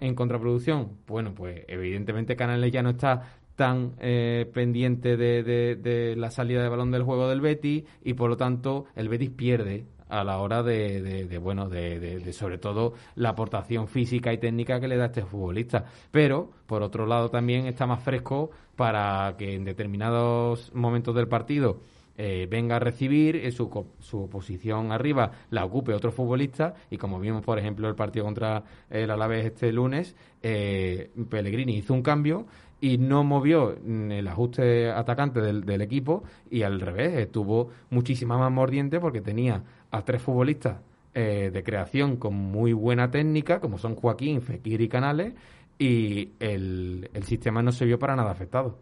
[0.00, 5.42] En contraproducción, bueno, pues evidentemente Canales ya no está tan eh, pendiente de-
[5.76, 9.28] de la salida de balón del juego del Betis y por lo tanto el Betis
[9.28, 14.80] pierde a la hora de, de- bueno de, sobre todo la aportación física y técnica
[14.80, 15.84] que le da este futbolista.
[16.10, 21.78] Pero por otro lado también está más fresco para que en determinados momentos del partido
[22.16, 23.70] eh, venga a recibir eh, su,
[24.00, 28.62] su posición arriba la ocupe otro futbolista y como vimos por ejemplo el partido contra
[28.90, 32.46] el Alavés este lunes eh, Pellegrini hizo un cambio
[32.82, 38.36] y no movió mm, el ajuste atacante del, del equipo y al revés estuvo muchísima
[38.38, 40.78] más mordiente porque tenía a tres futbolistas
[41.14, 45.34] eh, de creación con muy buena técnica como son Joaquín, Fekir y Canales
[45.78, 48.78] y el, el sistema no se vio para nada afectado.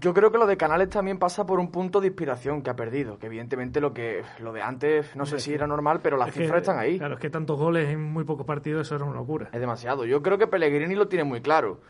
[0.00, 2.74] Yo creo que lo de Canales también pasa por un punto de inspiración que ha
[2.74, 3.18] perdido.
[3.18, 6.34] Que evidentemente lo que lo de antes, no sé si era normal, pero las Es
[6.34, 6.98] que, cifras están ahí.
[6.98, 9.48] Claro, es que tantos goles en muy pocos partidos, eso era una locura.
[9.52, 10.04] Es demasiado.
[10.04, 11.80] Yo creo que Pellegrini lo tiene muy claro.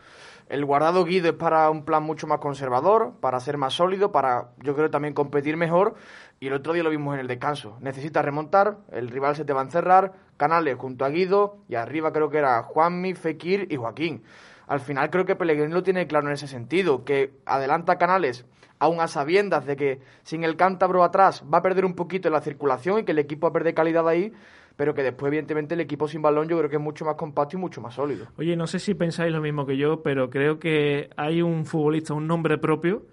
[0.50, 4.50] El guardado Guido es para un plan mucho más conservador, para ser más sólido, para
[4.58, 5.94] yo creo también competir mejor.
[6.38, 7.79] Y el otro día lo vimos en el descanso.
[7.81, 12.12] Necesitas remontar, el rival se te va a encerrar, Canales junto a Guido y arriba
[12.12, 14.22] creo que era Juanmi, Fekir y Joaquín.
[14.66, 18.44] al final creo que Pellegrini lo tiene claro en ese sentido, que adelanta Canales
[18.79, 22.40] aún a sabiendas de que sin el cántabro atrás va a perder un poquito la
[22.40, 24.33] circulación y que el equipo va a perder calidad ahí,
[24.77, 27.57] pero que después, evidentemente, el equipo sin balón yo creo que es mucho más compacto
[27.57, 28.27] y mucho más sólido.
[28.37, 32.12] Oye, no sé si pensáis lo mismo que yo, pero creo que hay un futbolista,
[32.12, 33.07] un nombre propio,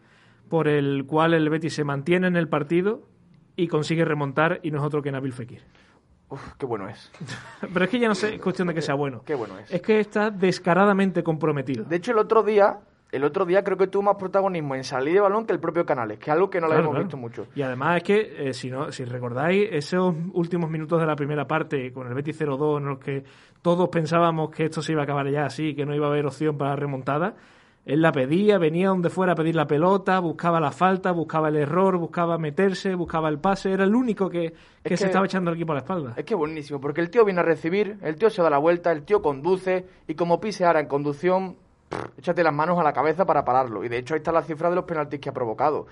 [0.50, 3.08] por el cual el Betis se mantiene en el partido
[3.56, 5.62] y consigue remontar, y no es otro que Nabil Fekir.
[6.30, 7.12] Uf, qué bueno es.
[7.74, 9.22] Pero es que ya no sé, es cuestión de que sea bueno.
[9.26, 9.72] Qué bueno es.
[9.72, 11.84] Es que está descaradamente comprometido.
[11.84, 12.80] De hecho, el otro día,
[13.12, 15.86] el otro día creo que tuvo más protagonismo en salir de balón que el propio
[15.86, 17.06] Canales, que es algo que no lo Claro, hemos claro.
[17.06, 17.48] visto mucho.
[17.56, 21.46] Y además es que, eh, si, no, si recordáis, esos últimos minutos de la primera
[21.46, 23.24] parte con el Betis 0-2, en los que
[23.62, 26.26] todos pensábamos que esto se iba a acabar ya así, que no iba a haber
[26.26, 27.36] opción para remontada,
[27.86, 31.58] él la pedía, venía donde fuera a pedir la pelota, buscaba la falta, buscaba el
[31.58, 35.58] error, buscaba meterse, buscaba el pase, era el único que, que se estaba echando el
[35.58, 36.14] equipo a la espalda.
[36.16, 38.92] Es que buenísimo, porque el tío viene a recibir, el tío se da la vuelta,
[38.92, 41.58] el tío conduce y como pise ahora en conducción,
[41.90, 43.84] pff, échate las manos a la cabeza para pararlo.
[43.84, 45.88] Y de hecho ahí está la cifra de los penaltis que ha provocado.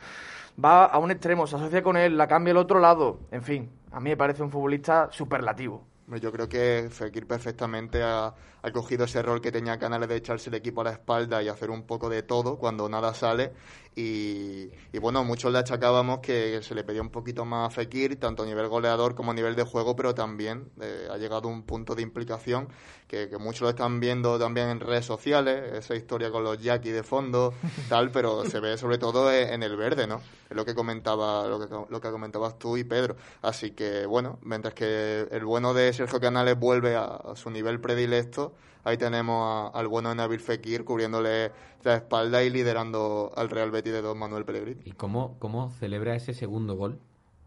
[0.64, 3.20] Va a un extremo, se asocia con él, la cambia al otro lado.
[3.32, 5.91] En fin, a mí me parece un futbolista superlativo.
[6.08, 10.50] Yo creo que Fekir perfectamente ha, ha cogido ese rol que tenía Canales de echarse
[10.50, 13.54] el equipo a la espalda y hacer un poco de todo cuando nada sale.
[13.94, 18.20] Y, y bueno, muchos le achacábamos que se le pedía un poquito más a Fekir,
[18.20, 21.64] tanto a nivel goleador como a nivel de juego, pero también eh, ha llegado un
[21.64, 22.70] punto de implicación
[23.08, 26.92] que, que muchos lo están viendo también en redes sociales, esa historia con los Jackie
[26.92, 27.54] de fondo,
[27.90, 30.22] tal, pero se ve sobre todo en en el verde, ¿no?
[30.50, 33.16] Es lo que comentaba, lo que, lo que comentabas tú y Pedro.
[33.42, 37.80] Así que bueno, mientras que el bueno de Sergio Canales vuelve a, a su nivel
[37.80, 41.52] predilecto, ahí tenemos a- al bueno de Nabil Fekir cubriéndole
[41.84, 44.82] la espalda y liderando al Real Betis de Don Manuel Pellegrini.
[44.86, 47.00] ¿Y cómo, cómo celebra ese segundo gol?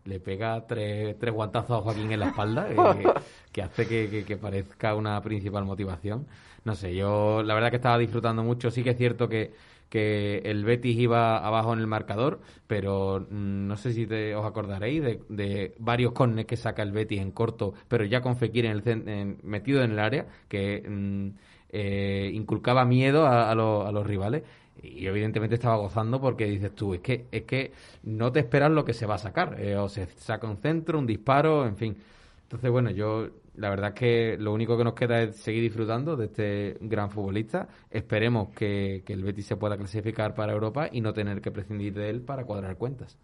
[0.04, 2.76] Le pega tres, tres guantazos a Joaquín en la espalda, eh,
[3.52, 6.26] que hace que, que- que parezca una principal motivación.
[6.64, 8.70] No sé, yo la verdad que estaba disfrutando mucho.
[8.70, 9.52] Sí que es cierto que,
[9.88, 15.03] que el Betis iba abajo en el marcador, pero mm, no sé si os acordaréis
[15.03, 18.73] de, de varios corners que saca el Betis en corto, pero ya con Fekir en
[18.73, 21.29] el, en- metido en el área, que mm,
[21.70, 24.42] eh, inculcaba miedo a, a los- a los rivales.
[24.83, 28.85] Y evidentemente estaba gozando porque dices tú, es que, es que no te esperas lo
[28.85, 29.57] que se va a sacar.
[29.61, 31.97] eh, o se saca un centro, un disparo, en fin.
[32.42, 36.16] Entonces, bueno, yo la verdad es que lo único que nos queda es seguir disfrutando
[36.16, 37.68] de este gran futbolista.
[37.90, 41.94] Esperemos que, que el Betis se pueda clasificar para Europa y no tener que prescindir
[41.94, 43.18] de él para cuadrar cuentas.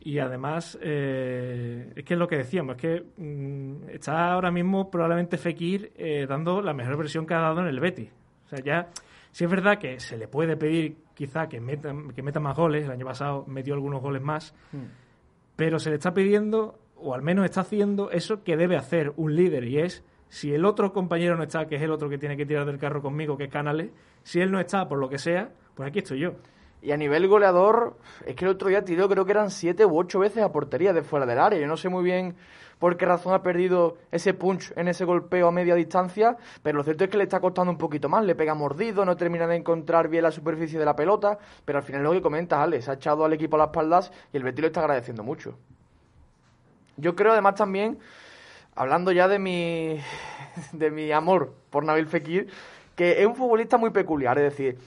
[0.00, 4.90] Y además, eh, es que es lo que decíamos, es que mm, está ahora mismo
[4.90, 8.10] probablemente Fekir eh, dando la mejor versión que ha dado en el Betis.
[8.46, 8.88] O sea, ya,
[9.32, 12.84] sí es verdad que se le puede pedir quizá que meta, que meta más goles,
[12.84, 14.54] el año pasado metió algunos goles más,
[15.56, 19.34] pero se le está pidiendo, o al menos está haciendo eso que debe hacer un
[19.34, 22.36] líder, y es, si el otro compañero no está, que es el otro que tiene
[22.36, 23.90] que tirar del carro conmigo, que es Canales,
[24.22, 26.32] si él no está por lo que sea, pues aquí estoy yo.
[26.80, 29.98] Y a nivel goleador, es que el otro día tiró creo que eran siete u
[29.98, 31.58] ocho veces a portería de fuera del área.
[31.58, 32.36] Yo no sé muy bien
[32.78, 36.84] por qué razón ha perdido ese punch en ese golpeo a media distancia, pero lo
[36.84, 38.24] cierto es que le está costando un poquito más.
[38.24, 41.84] Le pega mordido, no termina de encontrar bien la superficie de la pelota, pero al
[41.84, 44.44] final lo que comentas, Ale, se ha echado al equipo a las espaldas y el
[44.44, 45.58] Betis lo está agradeciendo mucho.
[46.98, 47.98] Yo creo además también,
[48.74, 49.98] hablando ya de mi,
[50.72, 52.48] de mi amor por Nabil Fekir,
[52.94, 54.78] que es un futbolista muy peculiar, es decir,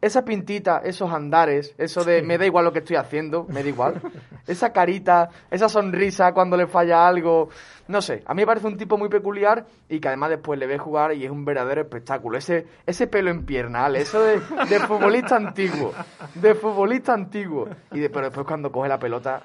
[0.00, 3.68] esa pintita, esos andares, eso de me da igual lo que estoy haciendo, me da
[3.68, 4.00] igual,
[4.46, 7.48] esa carita, esa sonrisa cuando le falla algo,
[7.88, 10.66] no sé, a mí me parece un tipo muy peculiar y que además después le
[10.66, 14.38] ve jugar y es un verdadero espectáculo, ese, ese pelo en pierna, Ale, eso de,
[14.68, 15.92] de futbolista antiguo,
[16.34, 19.42] de futbolista antiguo, y de- pero después cuando coge la pelota,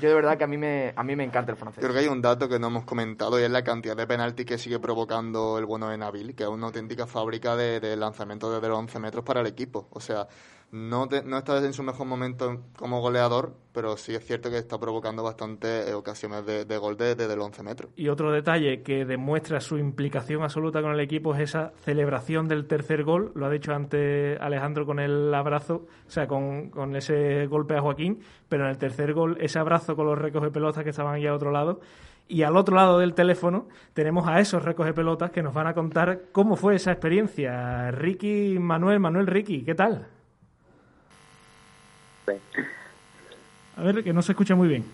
[0.00, 1.82] yo de verdad que a mí me, a mí me encanta el francés.
[1.82, 4.46] Creo que hay un dato que no hemos comentado y es la cantidad de penaltis
[4.46, 8.52] que sigue provocando el bueno de Nabil, que es una auténtica fábrica de, de lanzamiento
[8.52, 9.88] desde los 11 metros para el equipo.
[9.90, 10.26] O sea,
[10.74, 14.58] no, te- no está en su mejor momento como goleador, pero sí es cierto que
[14.58, 17.90] está provocando bastantes ocasiones de, de gol de- desde los 11 metros.
[17.94, 22.66] Y otro detalle que demuestra su implicación absoluta con el equipo es esa celebración del
[22.66, 23.30] tercer gol.
[23.36, 27.80] Lo ha dicho antes Alejandro con el abrazo, o sea, con, con ese golpe a
[27.80, 31.26] Joaquín, pero en el tercer gol, ese abrazo con los recoge pelotas que estaban ahí
[31.26, 31.80] a otro lado.
[32.26, 35.74] Y al otro lado del teléfono tenemos a esos recoge pelotas que nos van a
[35.74, 37.90] contar cómo fue esa experiencia.
[37.90, 40.08] Ricky, Manuel, Manuel, Ricky, ¿qué tal?
[43.76, 44.84] A ver, que no se escucha muy bien.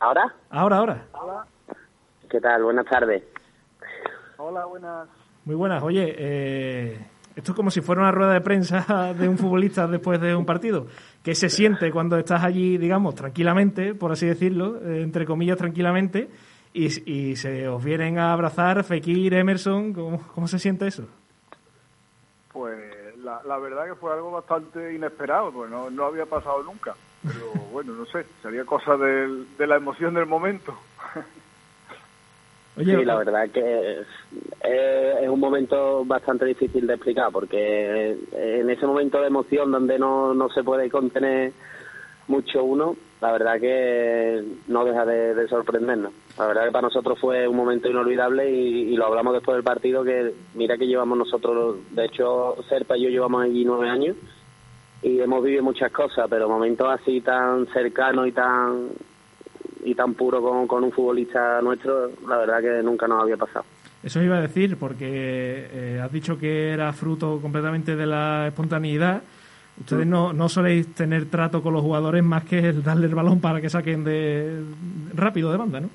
[0.00, 0.34] ¿Ahora?
[0.50, 1.04] Ahora, ahora.
[2.28, 2.64] ¿Qué tal?
[2.64, 3.22] Buenas tardes.
[5.44, 5.82] Muy buenas.
[5.82, 10.20] Oye, eh, esto es como si fuera una rueda de prensa de un futbolista después
[10.20, 10.86] de un partido.
[11.22, 16.28] ¿Qué se siente cuando estás allí, digamos, tranquilamente, por así decirlo, eh, entre comillas, tranquilamente,
[16.72, 19.92] y, y se os vienen a abrazar Fekir, Emerson?
[19.92, 21.06] ¿Cómo, cómo se siente eso?
[22.52, 22.93] Pues
[23.24, 26.94] la, la verdad que fue algo bastante inesperado, pues no, no había pasado nunca.
[27.22, 30.74] Pero bueno, no sé, sería cosa de la emoción del momento.
[32.76, 34.06] Oye, sí, la verdad que es,
[34.64, 39.96] eh, es un momento bastante difícil de explicar porque en ese momento de emoción donde
[39.96, 41.52] no, no se puede contener
[42.28, 46.12] mucho uno, la verdad que no deja de, de sorprendernos.
[46.38, 49.64] La verdad que para nosotros fue un momento inolvidable y, y lo hablamos después del
[49.64, 54.16] partido que mira que llevamos nosotros, de hecho Serpa y yo llevamos allí nueve años
[55.02, 58.88] y hemos vivido muchas cosas, pero momentos así tan cercanos y tan
[59.84, 63.64] y tan puro con, con un futbolista nuestro, la verdad que nunca nos había pasado.
[64.02, 69.22] Eso iba a decir, porque eh, has dicho que era fruto completamente de la espontaneidad.
[69.80, 73.40] Ustedes no, no soléis tener trato con los jugadores más que el darle el balón
[73.40, 74.62] para que saquen de
[75.14, 75.88] rápido de banda, ¿no?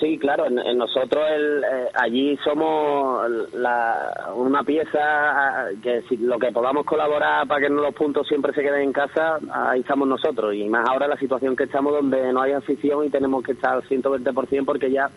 [0.00, 6.38] Sí, claro, en, nosotros el, eh, allí somos la, una pieza ah, que si lo
[6.38, 10.54] que podamos colaborar para que los puntos siempre se queden en casa, ahí estamos nosotros.
[10.54, 13.74] Y más ahora la situación que estamos donde no hay afición y tenemos que estar
[13.74, 15.10] al 120% porque ya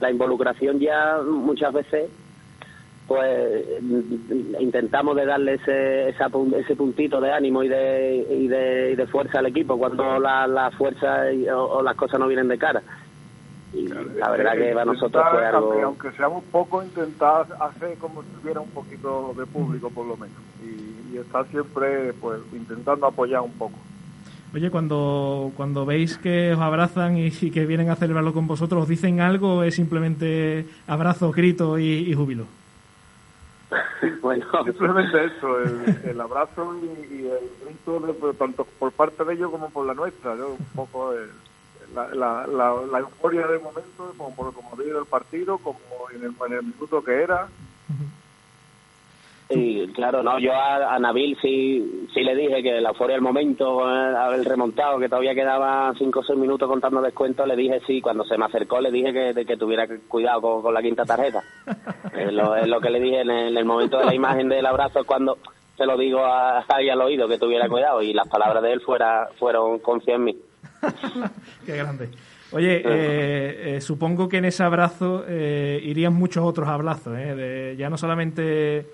[0.00, 2.10] la involucración ya muchas veces
[3.06, 3.64] pues
[4.60, 9.06] intentamos de darle ese, esa ese puntito de ánimo y de, y de, y de
[9.06, 12.58] fuerza al equipo cuando la, la fuerza y- o, o las cosas no vienen de
[12.58, 12.82] cara.
[13.74, 15.82] Y la verdad que para nosotros fue aunque, algo...
[15.86, 20.36] aunque seamos poco, intentar hacer como si hubiera un poquito de público, por lo menos.
[20.62, 23.74] Y, y estar siempre pues intentando apoyar un poco.
[24.54, 28.84] Oye, cuando, cuando veis que os abrazan y, y que vienen a celebrarlo con vosotros,
[28.84, 32.46] ¿os dicen algo o es simplemente abrazo, grito y, y júbilo?
[34.64, 39.94] Simplemente eso, el, abrazo y, el grito tanto por parte de ellos como por la
[39.94, 40.48] nuestra, ¿no?
[40.48, 41.14] un poco
[41.94, 45.78] la, euforia del momento, como, por- como digo el partido, como
[46.14, 47.48] en el minuto que era.
[49.54, 53.22] Sí, claro, no, yo a, a Nabil sí, sí le dije que la euforia del
[53.22, 57.80] momento, eh, haber remontado, que todavía quedaba cinco o seis minutos contando descuentos, le dije
[57.86, 60.82] sí, cuando se me acercó le dije que, de que tuviera cuidado con, con la
[60.82, 61.42] quinta tarjeta.
[62.18, 64.48] es, lo, es lo que le dije en el, en el momento de la imagen
[64.48, 65.38] del abrazo, es cuando
[65.76, 68.80] se lo digo a, ahí al oído, que tuviera cuidado, y las palabras de él
[68.80, 70.36] fuera, fueron confía en mí.
[71.66, 72.08] Qué grande.
[72.52, 77.34] Oye, eh, eh, supongo que en ese abrazo eh, irían muchos otros abrazos, ¿eh?
[77.34, 78.86] De- ya no solamente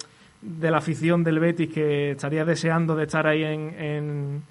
[0.42, 4.42] de la afición del Betis que estaría deseando de estar ahí en, en,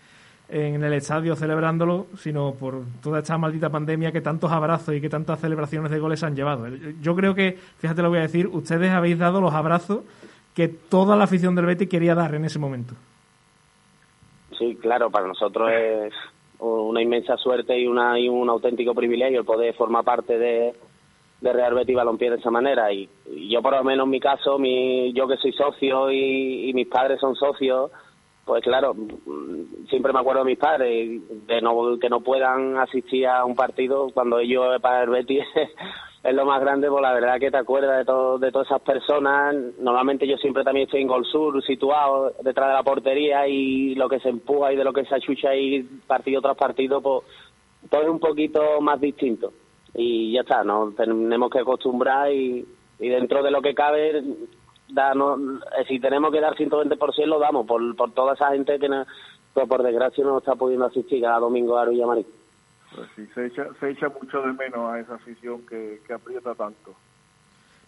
[0.50, 5.10] en el estadio celebrándolo, sino por toda esta maldita pandemia que tantos abrazos y que
[5.10, 6.68] tantas celebraciones de goles han llevado.
[7.02, 10.02] Yo creo que, fíjate lo voy a decir, ustedes habéis dado los abrazos
[10.56, 12.94] que toda la afición del Betis quería dar en ese momento.
[14.58, 16.14] Sí, claro, para nosotros es
[16.60, 20.74] una inmensa suerte y, una, y un auténtico privilegio el poder formar parte de,
[21.42, 22.92] de Real Betis Balompié de esa manera.
[22.92, 26.70] Y, y yo, por lo menos en mi caso, mi, yo que soy socio y,
[26.70, 27.92] y mis padres son socios,
[28.50, 32.78] pues claro, mm, siempre me acuerdo de mis padres, y de no, que no puedan
[32.78, 35.44] asistir a un partido cuando ellos para el Betis
[36.24, 38.82] es lo más grande, pues la verdad que te acuerdas de, todo, de todas esas
[38.82, 39.56] personas.
[39.80, 44.10] Normalmente yo siempre también estoy en Gol Sur, situado detrás de la portería y lo
[44.10, 47.24] que se empuja y de lo que se achucha ahí partido tras partido, pues
[47.90, 49.54] todo es un poquito más distinto.
[49.96, 52.66] Y ya está, nos tenemos que acostumbrar y,
[53.00, 54.24] y dentro de lo que cabe,
[54.88, 55.40] darnos,
[55.80, 59.06] eh, si tenemos que dar 120% lo damos por, por toda esa gente que no-
[59.54, 62.26] pues por desgracia no está pudiendo asistir cada domingo a Villamarín.
[62.96, 66.54] Pues sí, se echa, se echa mucho de menos a esa afición que, que aprieta
[66.56, 66.94] tanto.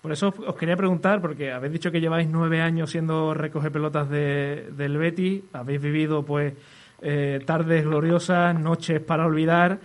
[0.01, 4.09] Por eso os quería preguntar, porque habéis dicho que lleváis nueve años siendo recoge pelotas
[4.09, 6.53] de, del Betis, habéis vivido pues
[7.03, 9.77] eh, tardes gloriosas, noches para olvidar,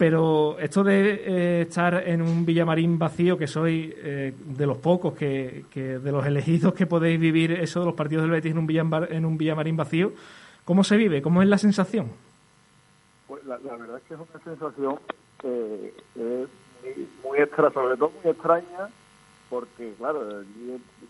[0.00, 5.12] pero esto de eh, estar en un Villamarín vacío, que soy eh, de los pocos,
[5.12, 8.58] que, que de los elegidos que podéis vivir eso de los partidos del Betis en
[8.58, 10.12] un, en un Villamarín vacío,
[10.64, 11.20] ¿cómo se vive?
[11.20, 12.06] ¿Cómo es la sensación?
[13.28, 14.98] Pues la, la verdad es que es una sensación
[15.42, 16.48] que es
[16.82, 18.88] muy, muy extra, sobre todo muy extraña,
[19.50, 20.26] porque claro,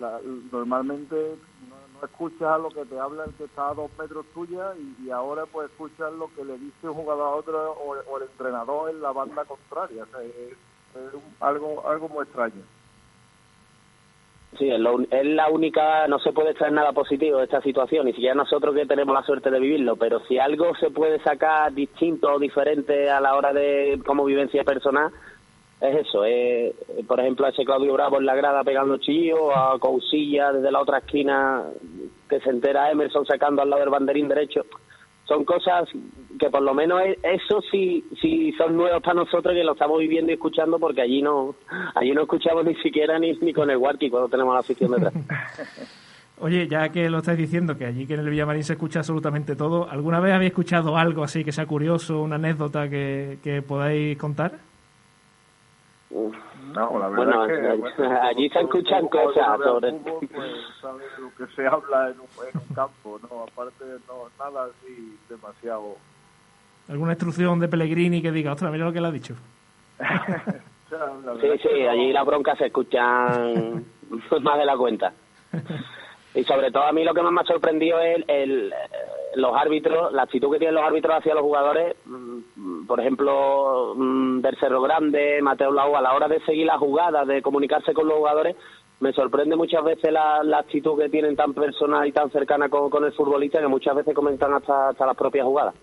[0.00, 4.26] la- normalmente no, no escuchas lo que te habla el que está a dos metros
[4.34, 8.22] tuya y, ahora pues escuchas lo que le dice un jugador a otro o, el
[8.22, 10.04] entrenador en la banda contraria.
[10.22, 10.56] Es,
[11.40, 12.62] algo, algo muy extraño.
[14.58, 18.06] Sí, es, lo es la única, no se puede extraer nada positivo de esta situación,
[18.06, 21.72] ni siquiera nosotros que tenemos la suerte de vivirlo, pero si algo se puede sacar
[21.72, 25.12] distinto o diferente a la hora de como vivencia personal,
[25.80, 26.74] es eso, es,
[27.06, 30.80] por ejemplo, a ese Claudio Bravo en la grada pegando chillo, a Cousilla desde la
[30.80, 31.62] otra esquina
[32.28, 34.66] que se entera Emerson sacando al lado del banderín derecho.
[35.24, 35.88] Son cosas
[36.38, 39.98] que por lo menos e- eso sí, sí son nuevos para nosotros que lo estamos
[40.00, 41.54] viviendo y escuchando porque allí no,
[41.94, 45.14] allí no escuchamos ni siquiera ni, con el Warki cuando tenemos la afición detrás.
[46.40, 49.56] Oye, ya que lo estáis diciendo, que allí que en el Villamarín se escucha absolutamente
[49.56, 54.69] todo, ¿alguna vez habéis escuchado algo así que sea curioso, una anécdota que podáis contar?
[56.10, 57.66] No, la verdad Bueno, es que...
[57.68, 60.50] allí- bueno, allí se escuchan cosas al sobre- fútbol, pues,
[60.80, 63.42] sabe lo que se habla en un, en un campo, ¿no?
[63.44, 65.96] Aparte, no, nada así demasiado...
[66.88, 69.34] ¿Alguna instrucción de Pellegrini que diga, ostras, mira lo que le ha dicho?
[70.90, 73.84] Sí, sí, no- allí las broncas se escuchan
[74.42, 75.12] más de la cuenta.
[76.34, 78.74] Y sobre todo a mí lo que más me ha sorprendido es el, el,
[79.36, 81.96] los árbitros, la actitud que tienen los árbitros hacia los jugadores.
[82.06, 86.78] mm, Por ejemplo, mm, del Cerro Grande, Mateo Lau, a la hora de seguir la
[86.78, 88.56] jugada, de comunicarse con los jugadores,
[89.00, 93.04] me sorprende muchas veces la, la actitud que tienen tan personal y tan cercana con,
[93.04, 95.74] el futbolista que muchas veces comentan hasta, hasta las propias jugadas.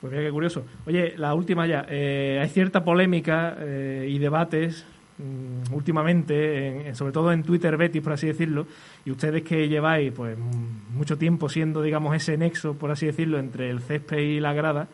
[0.00, 0.64] Pues mira qué curioso.
[0.86, 1.84] Oye, la última ya.
[1.88, 4.86] Eh, hay cierta polémica eh, y debates
[5.72, 8.66] últimamente, en- sobre todo en Twitter Betis, por así decirlo,
[9.04, 13.38] y ustedes que lleváis pues mm, mucho tiempo siendo, digamos, ese nexo, por así decirlo,
[13.38, 14.88] entre el césped y la grada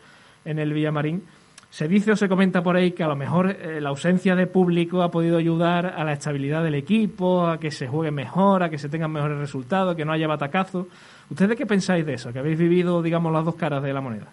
[0.45, 1.23] en el Villamarín,
[1.69, 4.47] se dice o se comenta por ahí que a lo mejor eh, la ausencia de
[4.47, 8.69] público ha podido ayudar a la estabilidad del equipo, a que se juegue mejor, a
[8.69, 10.87] que se tengan mejores resultados, que no haya batacazos.
[11.29, 12.31] ¿Ustedes qué pensáis de eso?
[12.31, 14.27] Que habéis vivido, digamos, las dos caras de la moneda.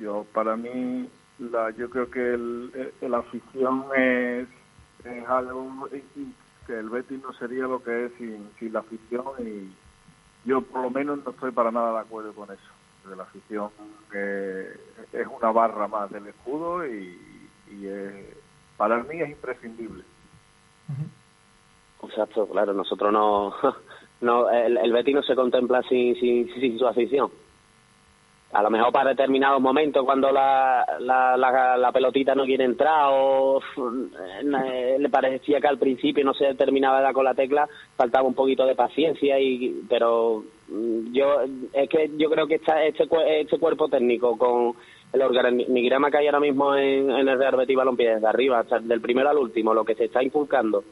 [0.00, 2.70] Yo, para mí, la, yo creo que el-
[3.02, 4.48] la afición es,
[5.04, 5.88] es algo
[6.66, 9.72] que el Betis no sería lo que es sin, sin la afición y
[10.44, 13.08] yo por lo menos no estoy para nada de acuerdo con eso.
[13.08, 13.70] De la afición
[14.14, 14.76] eh,
[15.12, 17.18] es una barra más del escudo y,
[17.70, 18.34] y eh,
[18.76, 20.04] para mí es imprescindible.
[22.02, 23.54] Exacto, claro, nosotros no,
[24.20, 27.30] no el, el Betis no se contempla sin, sin, sin su afición.
[28.50, 33.60] A lo mejor para determinados momentos cuando la, la, la, pelotita no quiere entrar o
[33.60, 38.26] eh, le parecía que al principio no se terminaba de dar con la tecla, faltaba
[38.26, 41.42] un poquito de paciencia y pero mm, yo
[41.74, 43.06] es que yo creo que esta, este,
[43.38, 44.74] este cuerpo técnico con
[45.12, 49.02] el organigrama que hay ahora mismo en, en el Real Betis Balompié desde arriba del
[49.02, 50.84] primero al último lo que se está inculcando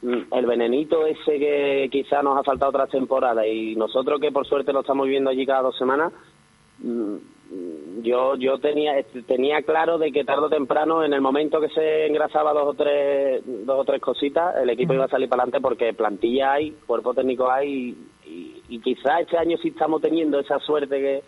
[0.00, 4.46] Mm, el venenito ese que quizá nos ha faltado otras temporadas y nosotros que por
[4.46, 6.37] suerte lo estamos viviendo allí cada dos semanas mm,
[6.80, 8.92] yo yo tenía
[9.26, 12.74] tenía claro de que tarde o temprano en el momento que se engrasaba dos o
[12.74, 16.72] tres dos o tres cositas el equipo iba a salir para adelante porque plantilla hay
[16.86, 21.22] cuerpo técnico hay y, y, y quizá este año sí estamos teniendo esa suerte que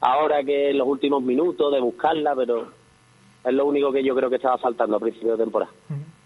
[0.00, 2.68] ahora que en los últimos minutos de buscarla pero
[3.46, 5.70] es lo único que yo creo que estaba faltando a principio de temporada.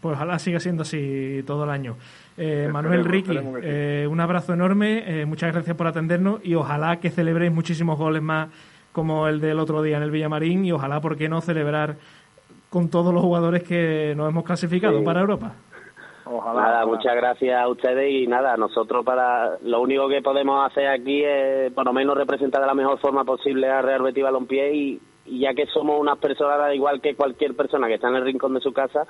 [0.01, 1.97] Pues ojalá siga siendo así todo el año.
[2.39, 7.11] Eh, Manuel Ricky, eh, un abrazo enorme, eh, muchas gracias por atendernos y ojalá que
[7.11, 8.49] celebréis muchísimos goles más
[8.93, 11.97] como el del otro día en el Villamarín y ojalá, ¿por qué no celebrar
[12.71, 15.05] con todos los jugadores que nos hemos clasificado Sí.
[15.05, 15.53] para Europa?
[16.25, 16.61] Ojalá.
[16.61, 16.87] Nada, ojalá.
[16.87, 21.73] muchas gracias a ustedes y nada, nosotros para lo único que podemos hacer aquí es
[21.73, 25.41] por lo menos representar de la mejor forma posible a Real Betis Balompié y, y
[25.41, 28.61] ya que somos unas personas igual que cualquier persona que está en el rincón de
[28.61, 29.07] su casa,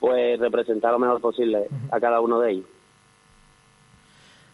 [0.00, 2.66] pues representar lo mejor posible a cada uno de ellos.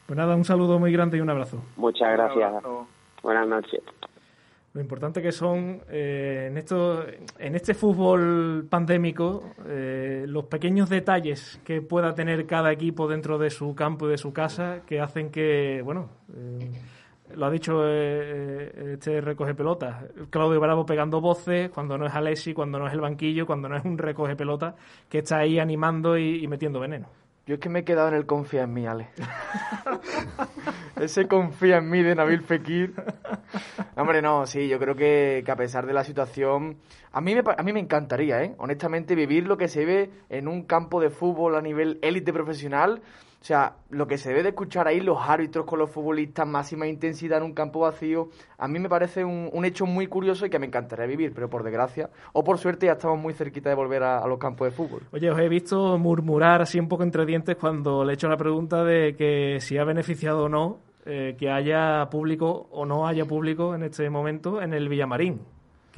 [0.07, 1.63] Pues nada, un saludo muy grande y un abrazo.
[1.77, 2.49] Muchas gracias.
[2.49, 2.87] abrazo.
[3.23, 3.83] Buenas noches.
[4.75, 7.05] Lo importante que son eh, en esto,
[7.39, 13.49] en este fútbol pandémico, eh, los pequeños detalles que pueda tener cada equipo dentro de
[13.49, 16.71] su campo y de su casa, que hacen que, bueno, eh,
[17.35, 22.53] lo ha dicho eh, este recoge pelotas, Claudio Bravo pegando voces cuando no es Alessi,
[22.53, 24.77] cuando no es el banquillo, cuando no es un recoge pelota
[25.09, 27.09] que está ahí animando y metiendo veneno.
[27.49, 29.09] Yo es que me he quedado en el confía en mí, Ale.
[31.01, 32.93] Ese confía en mí de Nabil Fekir.
[33.97, 36.77] Hombre, no, sí, yo creo que, a pesar de la situación,
[37.11, 38.55] a mí, me, a mí me encantaría, ¿eh?
[38.59, 43.01] Honestamente, vivir lo que se ve en un campo de fútbol a nivel élite profesional.
[43.41, 46.89] O sea, lo que se debe de escuchar ahí, los árbitros con los futbolistas, máxima
[46.89, 50.51] intensidad en un campo vacío, a mí me parece un, un hecho muy curioso y
[50.51, 53.77] que me encantaría vivir, pero por desgracia, o por suerte, ya estamos muy cerquita de
[53.77, 55.03] volver a- los campos de fútbol.
[55.13, 58.37] Oye, os he visto murmurar así un poco entre dientes cuando le he hecho la
[58.37, 63.25] pregunta de que si ha beneficiado o no eh, que haya público o no haya
[63.25, 65.41] público en este momento en el Villamarín.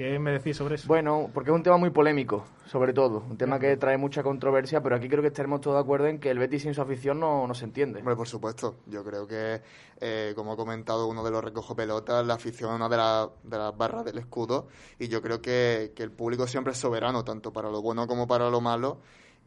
[0.01, 0.89] ¿Qué me decís sobre eso?
[0.89, 3.23] Bueno, porque es un tema muy polémico, sobre todo.
[3.29, 6.19] Un tema que trae mucha controversia, pero aquí creo que estaremos todos de acuerdo en
[6.19, 7.99] que el Betis sin su afición no, no se entiende.
[7.99, 8.77] Hombre, por supuesto.
[8.87, 9.61] Yo creo que,
[10.01, 13.29] eh, como ha comentado uno de los recojo pelotas, la afición es una de, la-
[13.43, 17.23] de las barras del escudo y yo creo que, que el público siempre es soberano,
[17.23, 19.01] tanto para lo bueno como para lo malo.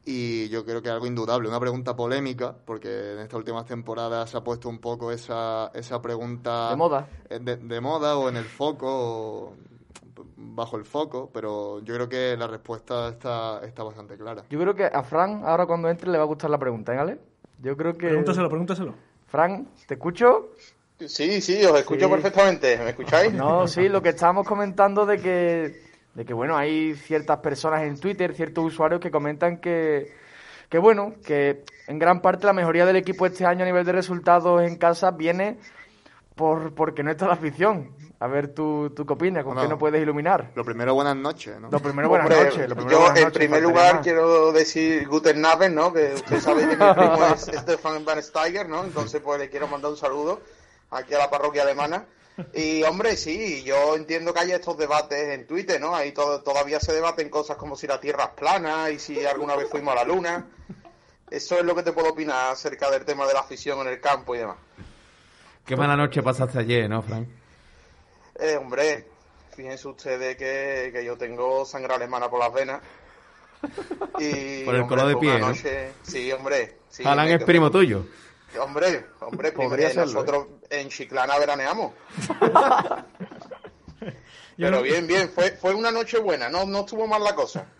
[0.05, 1.49] y yo creo que es algo indudable.
[1.49, 5.99] Una pregunta polémica, porque en estas últimas temporadas se ha puesto un poco esa, esa
[5.99, 6.69] pregunta...
[6.69, 7.07] De moda.
[7.27, 9.53] eh, De, de moda o en el foco, o
[10.35, 14.43] bajo el foco, pero yo creo que la respuesta está, está bastante clara.
[14.49, 16.97] Yo creo que a Fran, ahora cuando entre, le va a gustar la pregunta, ¿eh,
[16.97, 17.17] Ale?
[17.61, 18.07] Yo creo que...
[18.07, 18.93] Pregúntaselo, pregúntaselo.
[19.27, 20.49] Fran, ¿te escucho?
[20.99, 22.11] Sí, sí, os escucho Sí.
[22.11, 22.77] perfectamente.
[22.77, 23.33] ¿Me escucháis?
[23.33, 25.81] No, sí, lo que estábamos comentando de que,
[26.13, 30.13] de que, bueno, hay ciertas personas en Twitter, ciertos usuarios que comentan que,
[30.69, 33.91] que, bueno, que en gran parte la mejoría del equipo este año a nivel de
[33.91, 35.57] resultados en casa viene
[36.35, 37.91] por porque no está la afición.
[38.23, 39.43] A ver, ¿tú, tú qué opinas?
[39.43, 40.51] ¿Con Bueno, qué nos puedes iluminar?
[40.55, 41.69] Lo primero, buenas noches, ¿no?
[41.69, 42.69] Lo primero, buenas Hombre, noches.
[42.69, 44.03] Lo primero, yo, buenas en noches, primer lugar, más.
[44.03, 45.91] quiero decir Guten Abend, ¿no?
[45.91, 48.85] Que usted sabe que mi primo es Stefan Van Steiger, ¿no?
[48.85, 50.39] Entonces, pues le quiero mandar un saludo
[50.91, 52.05] aquí a la parroquia alemana.
[52.53, 55.93] Y, hombre, sí, yo entiendo que haya estos debates en Twitter, ¿no?
[55.93, 59.57] Ahí todo, todavía se debaten cosas como si la Tierra es plana y si alguna
[59.57, 60.47] vez fuimos a la Luna.
[61.29, 63.99] Eso es lo que te puedo opinar acerca del tema de la afición en el
[63.99, 64.55] campo y demás.
[65.65, 67.27] Qué mala noche pasaste ayer, ¿no, Frank?
[68.39, 69.07] Eh, hombre,
[69.55, 72.81] fíjense ustedes que, que yo tengo sangre alemana por las venas.
[74.19, 75.53] Y, Por el hombre, color de piel, ¿no?
[76.03, 76.77] Sí, hombre.
[76.89, 78.05] Sí, Alan es primo tuyo.
[78.59, 81.93] Hombre, hombre, Podría primero, serlo, nosotros en Chiclana veraneamos.
[84.57, 87.65] Pero bien, bien, fue, fue una noche buena, no, no estuvo mal la cosa.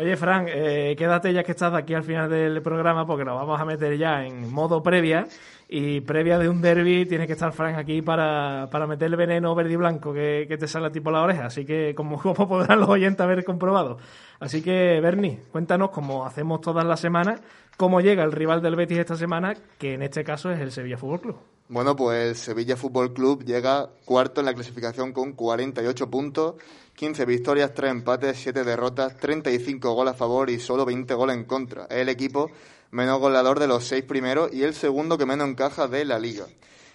[0.00, 3.60] Oye, Fran, eh, quédate ya que estás aquí al final del programa porque nos vamos
[3.60, 5.26] a meter ya en modo previa.
[5.68, 9.54] Y previa de un derby tiene que estar Fran aquí para, para meter el veneno
[9.54, 11.44] verde y blanco que, que te sale a la oreja.
[11.44, 13.98] Así que, como, como podrán los oyentes haber comprobado.
[14.38, 17.42] Así que, Bernie, cuéntanos, como hacemos todas las semanas,
[17.76, 20.96] cómo llega el rival del Betis esta semana, que en este caso es el Sevilla
[20.96, 21.36] Fútbol Club.
[21.70, 26.56] Bueno, pues Sevilla Fútbol Club llega cuarto en la clasificación con 48 puntos,
[27.00, 31.44] 15 victorias, 3 empates, 7 derrotas, 35 goles a favor y solo 20 goles en
[31.44, 31.84] contra.
[31.84, 32.50] Es el equipo
[32.90, 36.44] menos goleador de los seis primeros y el segundo que menos encaja de la liga.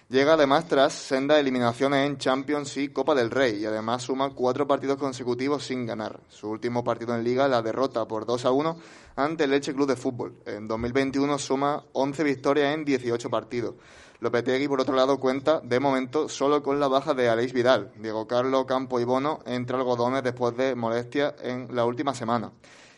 [0.08, 4.64] Llega además tras sendas eliminaciones en Champions y Copa del Rey y además suma cuatro
[4.64, 6.20] partidos consecutivos sin ganar.
[6.28, 8.78] Su último partido en Liga la derrota por 2 a 1
[9.16, 10.36] ante el Elche Club de Fútbol.
[10.46, 13.74] En 2021 suma 11 victorias en 18 partidos.
[14.20, 17.92] Lopetegui, por otro lado, cuenta de momento solo con la baja de Aleix Vidal.
[17.96, 22.52] Diego Carlos, Campo y Bono entre algodones después de molestias en la última semana.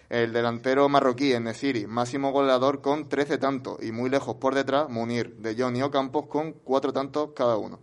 [0.08, 5.36] El delantero marroquí, Nesiri, máximo goleador con 13 tantos y muy lejos por detrás, Munir,
[5.36, 7.80] De Jong y Ocampos con 4 tantos cada uno.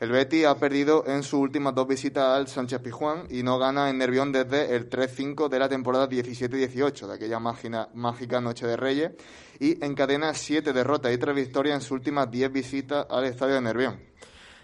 [0.00, 3.88] El Betis ha perdido en sus últimas dos visitas al Sánchez Pijuán y no gana
[3.90, 8.76] en Nervión desde el 3-5 de la temporada 17-18, de aquella mágina- mágica Noche de
[8.76, 9.12] Reyes,
[9.60, 13.60] y encadena siete derrotas y tres victorias en sus últimas 10 visitas al estadio de
[13.60, 14.00] Nervión.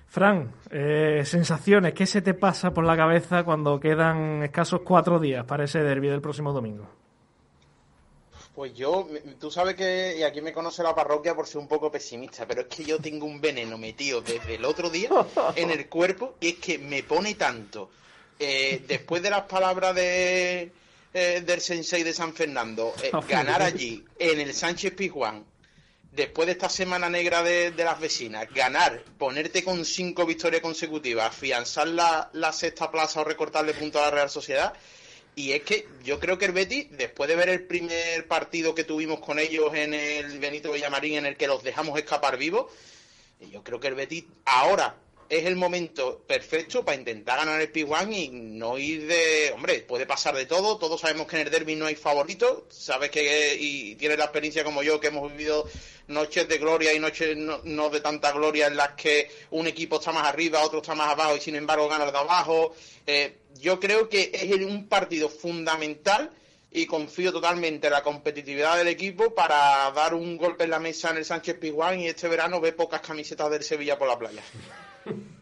[0.08, 5.44] Fran, eh, sensaciones, ¿qué se te pasa por la cabeza cuando quedan escasos cuatro días
[5.44, 6.88] para ese derby del próximo domingo?
[8.60, 9.08] Pues yo,
[9.40, 12.60] tú sabes que, y aquí me conoce la parroquia por ser un poco pesimista, pero
[12.60, 15.08] es que yo tengo un veneno metido desde el otro día
[15.56, 17.88] en el cuerpo y es que me pone tanto.
[18.38, 20.72] Eh, después de las palabras de,
[21.14, 25.42] eh, del sensei de San Fernando, eh, ganar allí, en el Sánchez Pizjuán,
[26.12, 31.28] después de esta semana negra de, de las vecinas, ganar, ponerte con cinco victorias consecutivas,
[31.28, 34.74] afianzar la, la sexta plaza o recortarle puntos a la Real Sociedad.
[35.40, 38.84] Y es que yo creo que el Betis, después de ver el primer partido que
[38.84, 42.70] tuvimos con ellos en el Benito Villamarín, en el que los dejamos escapar vivos,
[43.50, 44.96] yo creo que el Betis ahora
[45.30, 49.52] es el momento perfecto para intentar ganar el P1 y no ir de...
[49.54, 53.10] Hombre, puede pasar de todo, todos sabemos que en el derby no hay favoritos, sabes
[53.10, 55.68] que y tienes la experiencia como yo que hemos vivido
[56.08, 60.10] noches de gloria y noches no, de tanta gloria en las que un equipo está
[60.10, 62.74] más arriba, otro está más abajo y sin embargo gana el de abajo.
[63.06, 66.32] Eh, yo creo que es un partido fundamental
[66.72, 71.10] y confío totalmente en la competitividad del equipo para dar un golpe en la mesa
[71.10, 74.42] en el Sánchez Pizjuán y este verano ver pocas camisetas del Sevilla por la playa.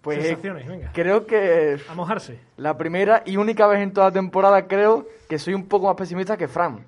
[0.00, 0.90] Pues Sensaciones, venga.
[0.92, 2.38] creo que A mojarse.
[2.58, 5.96] la primera y única vez en toda la temporada creo que soy un poco más
[5.96, 6.84] pesimista que Fran.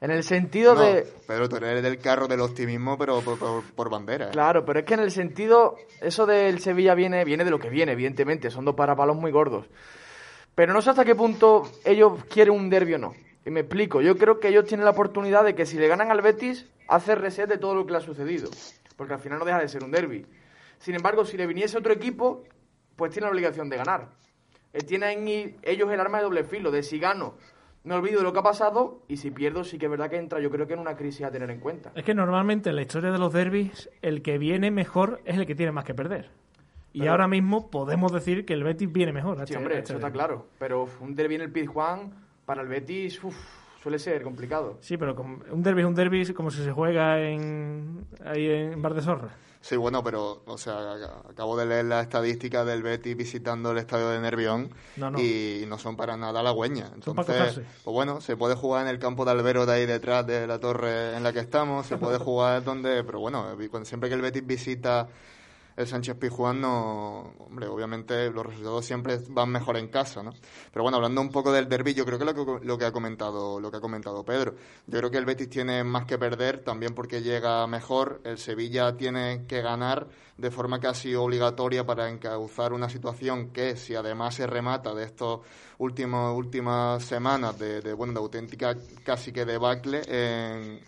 [0.00, 1.06] En el sentido No, de...
[1.28, 4.26] Pedro, tú eres del carro del optimismo, pero por, por- por bandera.
[4.26, 4.30] ¿eh?
[4.32, 7.70] Claro, pero es que en el sentido, eso del Sevilla viene, viene de lo que
[7.70, 9.66] viene, evidentemente, son dos parapalos muy gordos.
[10.56, 13.14] Pero no sé hasta qué punto ellos quieren un derbi o no.
[13.46, 16.10] Y me explico, yo creo que ellos tienen la oportunidad de que si le ganan
[16.10, 18.50] al Betis, hacer reset de todo lo que le ha sucedido.
[18.96, 20.26] Porque al final no deja de ser un derby.
[20.78, 22.44] Sin embargo, si le viniese otro equipo,
[22.96, 24.08] pues tiene la obligación de ganar.
[24.86, 25.26] Tienen
[25.62, 27.34] ellos el arma de doble filo, de si gano,
[27.84, 30.16] me olvido de lo que ha pasado, y si pierdo, sí que es verdad que
[30.16, 31.92] entra, yo creo que en una crisis a tener en cuenta.
[31.94, 35.46] Es que normalmente en la historia de los derbis, el que viene mejor es el
[35.46, 36.30] que tiene más que perder.
[36.92, 39.36] Y ahora mismo podemos decir que el Betis viene mejor.
[39.36, 40.18] Sí, este- hombre, este eso está derbi.
[40.18, 40.46] claro.
[40.58, 42.10] Pero un derbi en el Pizjuán,
[42.46, 43.36] para el Betis, uf,
[43.82, 44.78] suele ser complicado.
[44.80, 48.80] Sí, pero con- un derby es un derby como si se juega en, ahí en
[48.80, 49.28] Bar de Zorra.
[49.68, 53.78] Sí, bueno, pero, o sea, ac- acabo de leer la estadística del Betis visitando el
[53.78, 55.18] estadio de Nervión No, no.
[55.20, 56.92] y no son para nada halagüeñas.
[56.94, 60.46] Entonces, pues bueno, se puede jugar en el campo de Albero de ahí detrás de
[60.46, 63.44] la torre en la que estamos, se puede jugar donde, pero bueno,
[63.82, 65.08] siempre que el Betis visita
[65.76, 70.32] el Sánchez Pizjuán, no, hombre, obviamente los resultados siempre van mejor en casa, ¿no?
[70.72, 72.92] Pero bueno, hablando un poco del derbi, yo creo que lo que, lo que ha
[72.92, 74.54] comentado, lo que ha comentado Pedro,
[74.86, 78.96] yo creo que el Betis tiene más que perder, también porque llega mejor, el Sevilla
[78.96, 80.06] tiene que ganar
[80.38, 85.04] de forma casi obligatoria para encauzar una situación que, si además se remata de
[85.78, 88.74] últimos últimas semanas de, de, bueno, de auténtica
[89.04, 90.80] casi que debacle en-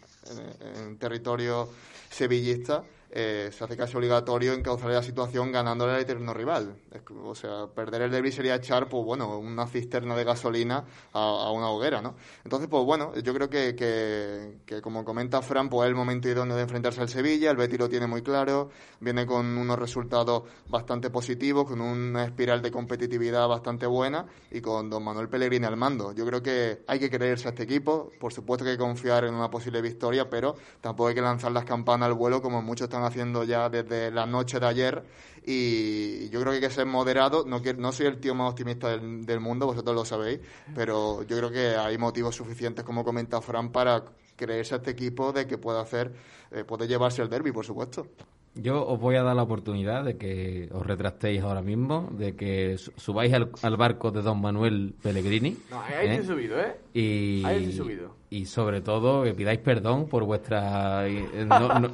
[0.77, 1.69] en territorio
[2.11, 6.77] sevillista, eh, se hace casi obligatorio encauzar la situación ganándole al eterno rival.
[7.23, 11.69] O sea, perder el derby sería echar, pues bueno, una cisterna de gasolina a, una
[11.69, 12.15] hoguera, ¿no?
[12.45, 16.29] Entonces, pues bueno, yo creo que, que, que como comenta Fran, pues es el momento
[16.29, 18.71] idóneo de enfrentarse al Sevilla, el Betis lo tiene muy claro,
[19.01, 24.89] viene con unos resultados bastante positivos, con una espiral de competitividad bastante buena y con
[24.89, 26.13] don Manuel Pellegrini al mando.
[26.13, 29.25] Yo creo que hay que creerse a este equipo, por supuesto que hay que confiar
[29.25, 32.87] en una posible victoria, pero tampoco hay que lanzar las campanas al vuelo como muchos
[32.87, 35.05] están haciendo ya desde la noche de ayer
[35.51, 37.47] y yo creo que hay que ser moderado.
[37.47, 40.41] No, no soy el tío más optimista del, del mundo, vosotros lo sabéis,
[40.75, 44.05] pero yo creo que hay motivos suficientes, como comenta Fran, para
[44.37, 46.13] creerse a este equipo de que pueda hacer,
[46.51, 48.07] eh, puede llevarse el derby, por supuesto.
[48.55, 52.77] Yo os voy a dar la oportunidad de que os retractéis ahora mismo, de que
[52.77, 55.57] su- subáis al, al barco de don Manuel Pellegrini.
[55.71, 56.23] No, ahí ¿eh?
[56.25, 56.75] subido, ¿eh?
[56.93, 58.17] Y, Ahí subido.
[58.31, 61.07] y sobre todo que pidáis perdón por vuestra...
[61.07, 61.91] eh, no- no-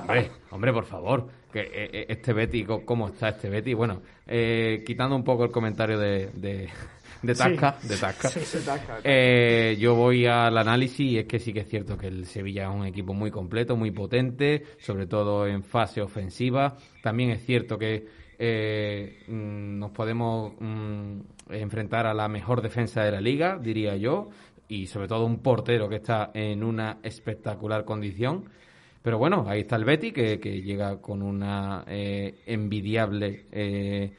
[0.00, 3.74] hombre, hombre, por favor, que eh, eh, este Betty, ¿cómo está este Betty?
[3.74, 6.68] Bueno, eh, quitando un poco el comentario de, de,
[7.22, 7.88] de Tasca, Sí.
[7.88, 8.40] de Tasca, Sí,
[9.04, 12.64] eh, yo voy al análisis y es que sí que es cierto que el Sevilla
[12.64, 16.76] es un equipo muy completo, muy potente, sobre todo en fase ofensiva.
[17.02, 18.06] También es cierto que
[18.38, 24.30] eh, mm, nos podemos mm, enfrentar a la mejor defensa de la liga, diría yo,
[24.68, 28.44] y sobre todo un portero que está en una espectacular condición.
[29.02, 34.12] Pero bueno, ahí está el Betty, que, que llega con una eh, envidiable eh,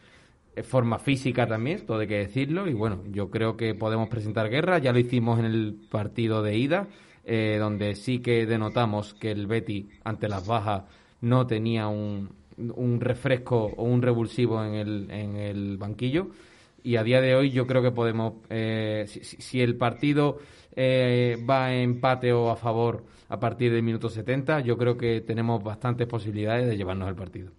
[0.63, 2.67] forma física también, todo hay que decirlo.
[2.67, 4.79] Y bueno, yo creo que podemos presentar guerra.
[4.79, 6.87] Ya lo hicimos en el partido de ida,
[7.25, 10.83] eh, donde sí que denotamos que el Betty, ante las bajas,
[11.21, 16.27] no tenía un, un refresco o un revulsivo en el, en el banquillo.
[16.83, 20.39] Y a día de hoy yo creo que podemos, eh, si, si- si el partido
[20.75, 25.21] eh, va a empate o a favor a partir del minuto 70, yo creo que
[25.21, 27.51] tenemos bastantes posibilidades de llevarnos el partido.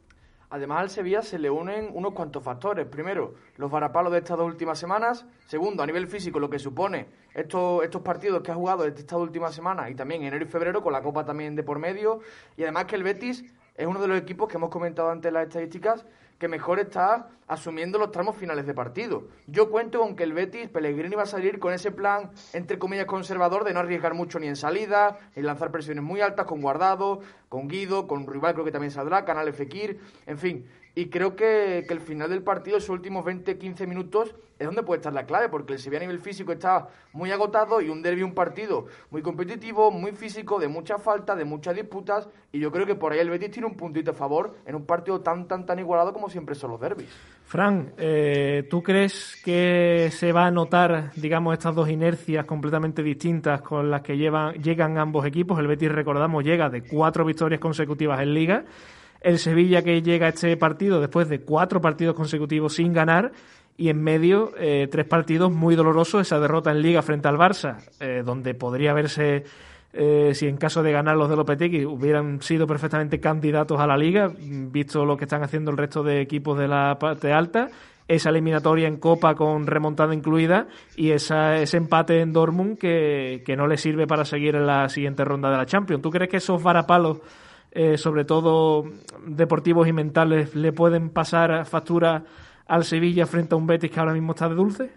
[0.52, 2.86] Además, al Sevilla se le unen unos cuantos factores.
[2.86, 5.24] Primero, los varapalos de estas dos últimas semanas.
[5.46, 9.18] Segundo, a nivel físico, lo que supone estos, estos partidos que ha jugado desde estas
[9.18, 12.20] últimas semanas y también enero y febrero, con la Copa también de por medio.
[12.58, 13.42] Y además que el Betis
[13.74, 16.04] es uno de los equipos que hemos comentado antes en las estadísticas
[16.42, 19.28] que mejor está asumiendo los tramos finales de partido.
[19.46, 23.06] Yo cuento con que el Betis, Pellegrini va a salir con ese plan, entre comillas,
[23.06, 27.20] conservador de no arriesgar mucho ni en salida, ni lanzar presiones muy altas con Guardado,
[27.48, 30.66] con Guido, con Rival creo que también saldrá, Canal Fekir, en fin.
[30.94, 34.98] Y creo que, que el final del partido, esos últimos 20-15 minutos, es donde puede
[34.98, 38.22] estar la clave, porque el Sevilla a nivel físico está muy agotado y un derby,
[38.22, 42.86] un partido muy competitivo, muy físico, de mucha falta, de muchas disputas, y yo creo
[42.86, 45.66] que por ahí el Betis tiene un puntito a favor en un partido tan, tan,
[45.66, 47.08] tan igualado como siempre son los derbis.
[47.44, 53.62] Fran, eh, ¿tú crees que se va a notar, digamos, estas dos inercias completamente distintas
[53.62, 55.58] con las que llevan, llegan ambos equipos?
[55.58, 58.64] El Betis, recordamos, llega de cuatro victorias consecutivas en Liga.
[59.22, 63.32] El Sevilla que llega a este partido después de cuatro partidos consecutivos sin ganar
[63.76, 67.78] y en medio eh, tres partidos muy dolorosos, esa derrota en Liga frente al Barça,
[68.00, 69.44] eh, donde podría haberse
[69.92, 73.96] eh, si en caso de ganar los de Lopetegui hubieran sido perfectamente candidatos a la
[73.96, 77.68] liga, visto lo que están haciendo el resto de equipos de la parte alta,
[78.08, 80.66] esa eliminatoria en Copa con remontada incluida
[80.96, 84.88] y esa, ese empate en Dortmund que, que no le sirve para seguir en la
[84.88, 86.02] siguiente ronda de la Champions.
[86.02, 87.18] ¿Tú crees que esos varapalos,
[87.74, 88.84] eh, sobre todo
[89.26, 92.24] deportivos y mentales, le pueden pasar factura
[92.66, 94.90] al Sevilla frente a un Betis que ahora mismo está de dulce?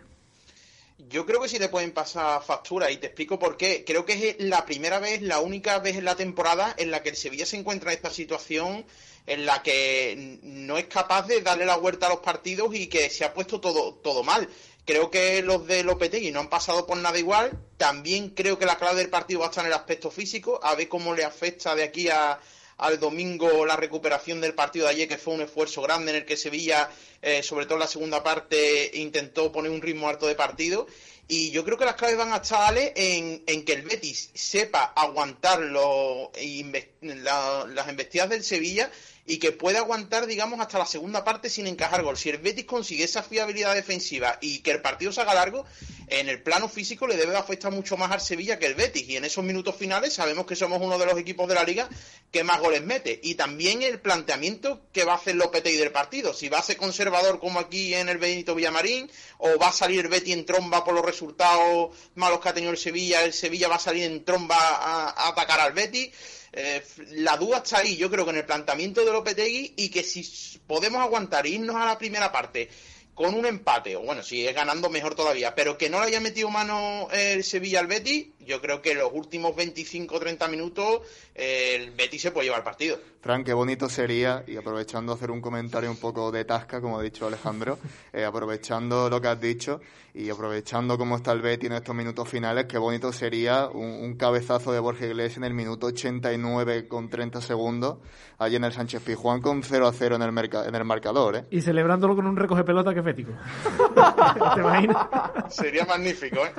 [1.09, 3.83] Yo creo que sí le pueden pasar factura y te explico por qué.
[3.85, 7.09] Creo que es la primera vez, la única vez en la temporada en la que
[7.09, 8.85] el Sevilla se encuentra en esta situación
[9.27, 13.09] en la que no es capaz de darle la vuelta a los partidos y que
[13.09, 14.49] se ha puesto todo, todo mal.
[14.85, 17.59] Creo que los de Lopetegui no han pasado por nada igual.
[17.77, 20.75] También creo que la clave del partido va a estar en el aspecto físico, a
[20.75, 22.39] ver cómo le afecta de aquí a,
[22.77, 26.25] al domingo la recuperación del partido de ayer, que fue un esfuerzo grande en el
[26.25, 26.89] que Sevilla,
[27.21, 30.87] eh, sobre todo en la segunda parte, intentó poner un ritmo alto de partido.
[31.27, 34.29] Y yo creo que las claves van a estar, Ale, en, en que el Betis
[34.35, 38.91] sepa aguantar lo- inve- la- las embestidas del Sevilla
[39.27, 42.15] y que pueda aguantar, digamos, hasta la segunda parte sin encajar gol.
[42.15, 45.65] Si el Betis consigue esa fiabilidad defensiva y que el partido se haga largo,
[46.07, 49.09] en el plano físico le debe afectar mucho más al Sevilla que el Betis.
[49.09, 51.89] Y en esos minutos finales sabemos que somos uno de los equipos de la liga
[52.31, 53.19] que más goles mete.
[53.23, 56.31] Y también el planteamiento que va a hacer Lopetegui del partido.
[56.31, 59.09] Si va a ser conservador como aquí en el Benito Villamarín,
[59.39, 62.71] o va a salir el Betis en tromba por los resultados malos que ha tenido
[62.71, 66.11] el Sevilla, el Sevilla va a salir en tromba a atacar al Betis.
[66.57, 66.81] Eh,
[67.11, 70.23] la duda está ahí, yo creo en el planteamiento de Lopetegui y que si
[70.65, 72.69] podemos aguantar e irnos a la primera parte
[73.15, 76.19] con un empate, o bueno, si es ganando mejor todavía, pero que no le haya
[76.19, 80.47] metido mano el Sevilla al Betis, yo creo que en los últimos 25 o 30
[80.49, 80.99] minutos
[81.33, 82.99] eh, el Betis se puede llevar el partido.
[83.21, 87.01] Fran, qué bonito sería, y aprovechando hacer un comentario un poco de tasca, como ha
[87.01, 87.79] dicho Alejandro,
[88.13, 89.79] eh, aprovechando lo que has dicho
[90.13, 94.15] y aprovechando cómo está el Betty en estos minutos finales, qué bonito sería un, un
[94.15, 97.97] cabezazo de Borja Iglesias en el minuto 89 con 30 segundos,
[98.37, 101.35] allí en el Sánchez Pizjuán con 0 a 0 en el, merca- en el marcador.
[101.37, 101.43] ¿eh?
[101.49, 103.01] Y celebrándolo con un recoge pelota que
[105.49, 106.51] Sería magnífico, ¿eh?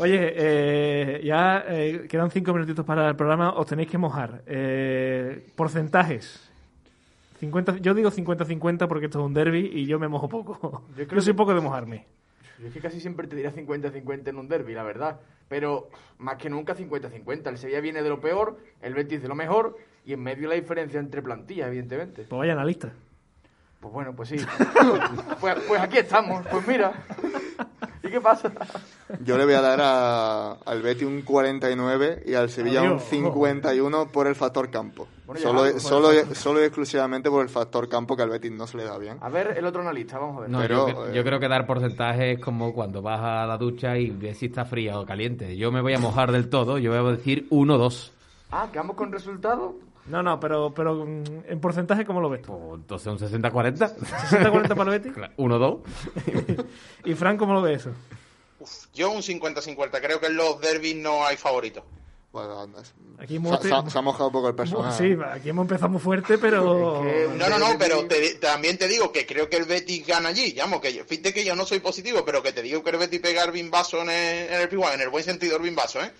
[0.00, 4.42] Oye, eh, ya eh, quedan cinco minutitos para el programa, os tenéis que mojar.
[4.46, 6.44] Eh, porcentajes.
[7.40, 10.84] 50, yo digo 50-50 porque esto es un derby y yo me mojo poco.
[10.96, 12.04] Yo Yo, creo soy que- poco de mojarme.
[12.60, 15.20] Yo es que casi siempre te diría 50-50 en un derby, la verdad.
[15.48, 15.88] Pero
[16.18, 17.48] más que nunca 50-50.
[17.50, 20.54] El Sevilla viene de lo peor, el Betis de lo mejor y en medio la
[20.56, 22.24] diferencia entre plantillas, evidentemente.
[22.28, 22.92] Pues vaya analista.
[23.80, 24.36] Pues bueno, pues sí.
[25.40, 26.92] pues, pues aquí estamos, pues mira.
[28.02, 28.50] ¿Y qué pasa?
[29.24, 33.04] Yo le voy a dar a- al Betty un 49 y al Sevilla un Adiós.
[33.04, 35.06] 51 por el factor campo.
[35.26, 38.66] Bueno, ya, solo, solo, solo y exclusivamente por el factor campo que al Betis no
[38.66, 39.18] se le da bien.
[39.20, 40.50] A ver, el otro analista, vamos a ver.
[40.50, 43.58] No, Pero, yo, eh, yo creo que dar porcentaje es como cuando vas a la
[43.58, 45.56] ducha y ves si está fría o caliente.
[45.56, 48.12] Yo me voy a mojar del todo, yo voy a decir 1-2.
[48.50, 49.74] Ah, quedamos con resultado.
[50.08, 52.58] No, no, pero, pero mm, en porcentaje, ¿cómo lo ves tú?
[52.58, 53.96] Pues entonces un 60-40.
[53.96, 55.12] 60-40 para el Betis.
[55.12, 56.64] Claro, 1-2.
[57.04, 57.90] ¿Y Fran, cómo lo ves eso?
[58.60, 61.84] Uf, yo un 50-50, creo que en los derbis no hay favoritos.
[62.30, 62.66] Bueno,
[63.18, 64.96] Aquí se, hemos- se ha- se ha mojado un poco el personaje.
[65.14, 67.02] Sí, aquí hemos empezado muy fuerte, pero...
[67.04, 70.06] Es que- No, no, no, pero te- también te digo que creo que el Betis
[70.06, 70.52] gana allí.
[70.52, 72.98] Llamo, que yo, fíjate que yo no soy positivo, pero que te digo que el
[72.98, 76.12] Betis pega el bimbaso en el, en el en el buen sentido el bimbaso, ¿eh?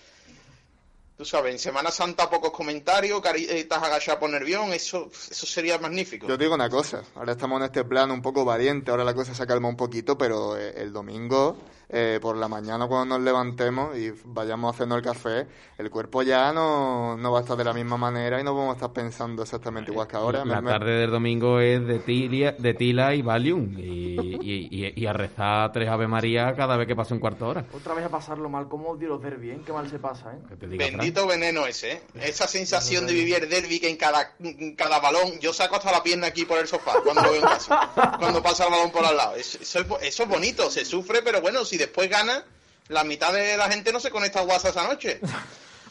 [1.19, 6.25] Tú sabes, en Semana Santa pocos comentarios, caritas agachadas por nervión, eso, eso sería magnífico.
[6.25, 9.13] Yo te digo una cosa, ahora estamos en este plan un poco valiente, ahora la
[9.13, 11.57] cosa se calma un poquito, pero eh, el domingo,
[11.89, 16.53] eh, por la mañana cuando nos levantemos y vayamos hacernos el café, el cuerpo ya
[16.53, 19.41] no, no va a estar de la misma manera y no vamos a estar pensando
[19.43, 20.45] exactamente igual que ahora.
[20.45, 23.73] La Me- me- tarde del domingo es de tila, de tila y Valium.
[23.77, 27.45] Y, y- y- y a rezar tres Ave María cada vez que pase un cuarto
[27.45, 27.65] de hora.
[27.73, 28.67] Otra vez a pasarlo mal.
[28.69, 29.61] ¿Cómo odio los derbi, eh?
[29.65, 30.39] Qué mal se pasa, ¿eh?
[30.49, 30.97] Que te diga, Fran.
[30.99, 32.01] Bendito veneno ese, ¿eh?
[32.21, 36.03] Esa sensación de vivir derby que en cada, en cada balón, yo saco hasta la
[36.03, 39.05] pierna aquí por el sofá cuando lo veo en casa, cuando pasa el balón por
[39.05, 39.35] al lado.
[39.35, 42.43] Eso, eso eso es bonito, se sufre, pero bueno, si después gana,
[42.89, 45.19] la mitad de la gente no se conecta a WhatsApp esa noche.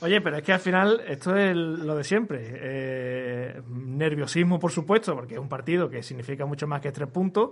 [0.01, 2.41] Oye, pero es que al final esto es lo de siempre.
[2.45, 7.51] Eh, nerviosismo, por supuesto, porque es un partido que significa mucho más que tres puntos.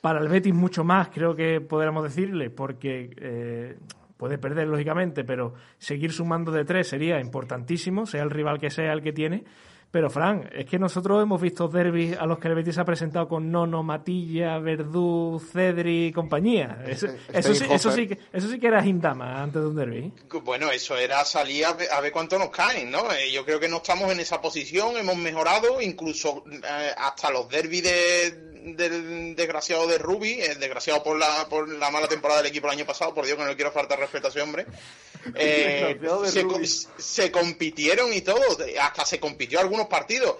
[0.00, 3.76] Para el Betis mucho más, creo que podríamos decirle, porque eh,
[4.16, 8.92] puede perder, lógicamente, pero seguir sumando de tres sería importantísimo, sea el rival que sea
[8.92, 9.44] el que tiene.
[9.94, 12.84] Pero, Fran, es que nosotros hemos visto derbis a los que el Betis se ha
[12.84, 16.82] presentado con Nono, Matilla, Verdú, Cedri y compañía.
[16.88, 20.12] Eso, eso, sí, eso, sí, que- eso sí que era Hindama antes de un derby.
[20.42, 23.12] Bueno, eso era salir a ver, a ver cuánto nos caen, ¿no?
[23.12, 26.60] Eh, yo creo que no estamos en esa posición, hemos mejorado, incluso eh,
[26.98, 28.30] hasta los derbis de,
[28.74, 32.72] del desgraciado de Rubi, el desgraciado por la, por la mala temporada del equipo el
[32.72, 34.66] año pasado, por Dios que no le quiero faltar respeto a ese hombre.
[35.36, 36.44] Eh, se,
[36.98, 38.38] se compitieron y todo,
[38.78, 40.36] hasta se compitió algunos partidos.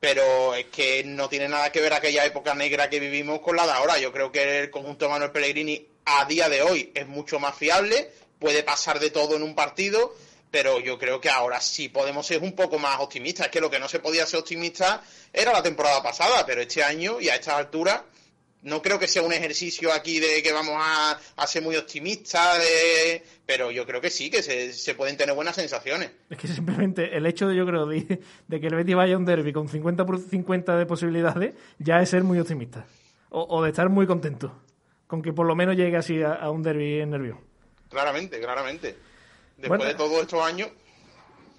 [0.00, 3.66] Pero es que no tiene nada que ver aquella época negra que vivimos con la
[3.66, 3.98] de ahora.
[3.98, 7.56] Yo creo que el conjunto de Manuel Pellegrini a día de hoy es mucho más
[7.56, 10.14] fiable, puede pasar de todo en un partido,
[10.50, 13.46] pero yo creo que ahora sí podemos ser un poco más optimistas.
[13.46, 16.82] Es que lo que no se podía ser optimista era la temporada pasada, pero este
[16.82, 18.02] año y a estas alturas
[18.62, 22.58] no creo que sea un ejercicio aquí de que vamos a, a ser muy optimistas,
[22.58, 26.10] de- pero yo creo que sí, que se, se pueden tener buenas sensaciones.
[26.30, 29.18] Es que simplemente el hecho de, yo creo, de, de que el Betis vaya a
[29.18, 32.86] un derby con 50 por 50 de posibilidades ya es ser muy optimista.
[33.30, 34.56] O, o de estar muy contento
[35.06, 37.40] con que por lo menos llegue así a, a un derby en nervio.
[37.90, 38.96] Claramente, claramente.
[39.56, 39.84] Después Bueno.
[39.84, 40.68] de todos estos años,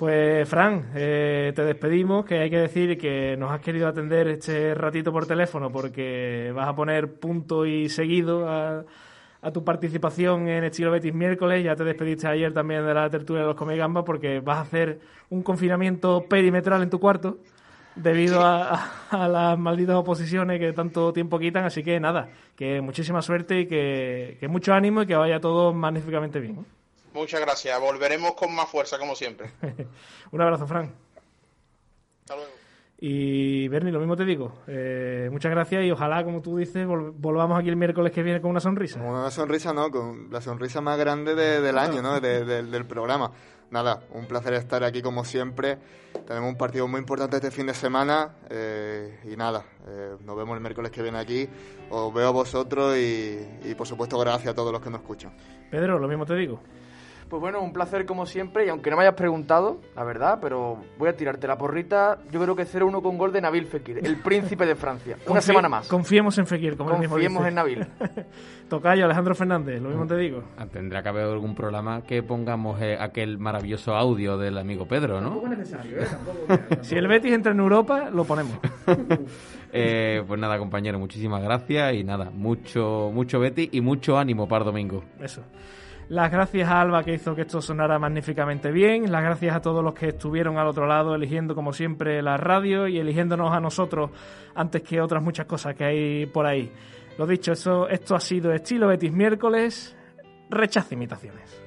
[0.04, 4.76] Pues, Fran, eh, te despedimos, que hay que decir que nos has querido atender este
[4.76, 8.84] ratito por teléfono porque vas a poner punto y seguido a,
[9.41, 11.64] a tu participación en Estilo Betis miércoles.
[11.64, 14.99] Ya te despediste ayer también de la tertulia de los Comegamba porque vas a hacer
[15.30, 17.38] un confinamiento perimetral en tu cuarto
[17.95, 21.64] debido a, a, las malditas oposiciones que tanto tiempo quitan.
[21.64, 22.28] Así que nada,
[22.58, 26.82] que muchísima suerte y que, que mucho ánimo y que vaya todo magníficamente bien.
[27.14, 27.80] Muchas gracias.
[27.80, 29.51] Volveremos con más fuerza, como siempre.
[30.32, 30.93] Un abrazo, Fran.
[32.22, 32.51] Hasta luego.
[33.05, 34.53] Y Bernie, lo mismo te digo.
[34.66, 38.39] Eh, muchas gracias y ojalá, como tú dices, vol volvamos aquí el miércoles que viene
[38.39, 38.99] con una sonrisa.
[38.99, 42.22] Con una sonrisa, no, con la sonrisa más grande de, del año, ¿no?
[42.22, 43.32] De, de, del programa.
[43.72, 45.80] Nada, un placer estar aquí como siempre.
[46.26, 50.55] Tenemos un partido muy importante este fin de semana eh, y nada, eh, nos vemos
[50.55, 51.49] el miércoles que viene aquí.
[51.89, 55.36] Os veo a vosotros y, y por supuesto gracias a todos los que nos escuchan.
[55.70, 56.61] Pedro, lo mismo te digo.
[57.34, 60.77] Pues bueno, un placer como siempre y aunque no me hayas preguntado, la verdad, pero
[60.99, 62.19] voy a tirarte la porrita.
[62.31, 65.15] Yo creo que 0-1 con gol de Nabil Fekir, el príncipe de Francia.
[65.15, 65.88] Una Confi semana más.
[65.88, 67.49] Confiemos en Fekir, como Confiemos él mismo dice.
[67.49, 67.88] en Nabil.
[68.69, 70.43] Tocayo, Alejandro Fernández, lo mismo te digo.
[70.59, 75.19] Ah, Tendrá que haber algún programa que pongamos eh, aquel maravilloso audio del amigo Pedro,
[75.19, 75.41] ¿no?
[76.84, 78.59] Si el Betis entra en Europa, lo ponemos.
[79.75, 84.65] Eh, pues nada, compañero, muchísimas gracias y nada, mucho, mucho Betty y mucho ánimo para
[84.65, 85.03] domingo.
[85.19, 85.41] Eso.
[86.10, 89.12] Las gracias a Alba que hizo que esto sonara magníficamente bien.
[89.12, 92.88] Las gracias a todos los que estuvieron al otro lado eligiendo como siempre la radio
[92.88, 94.12] y eligiéndonos a nosotros
[94.54, 96.72] antes que otras muchas cosas que hay por ahí.
[97.18, 99.95] Lo dicho, eso, esto ha sido Estilo Betis miércoles.
[100.49, 101.62] Rechaza imitaciones.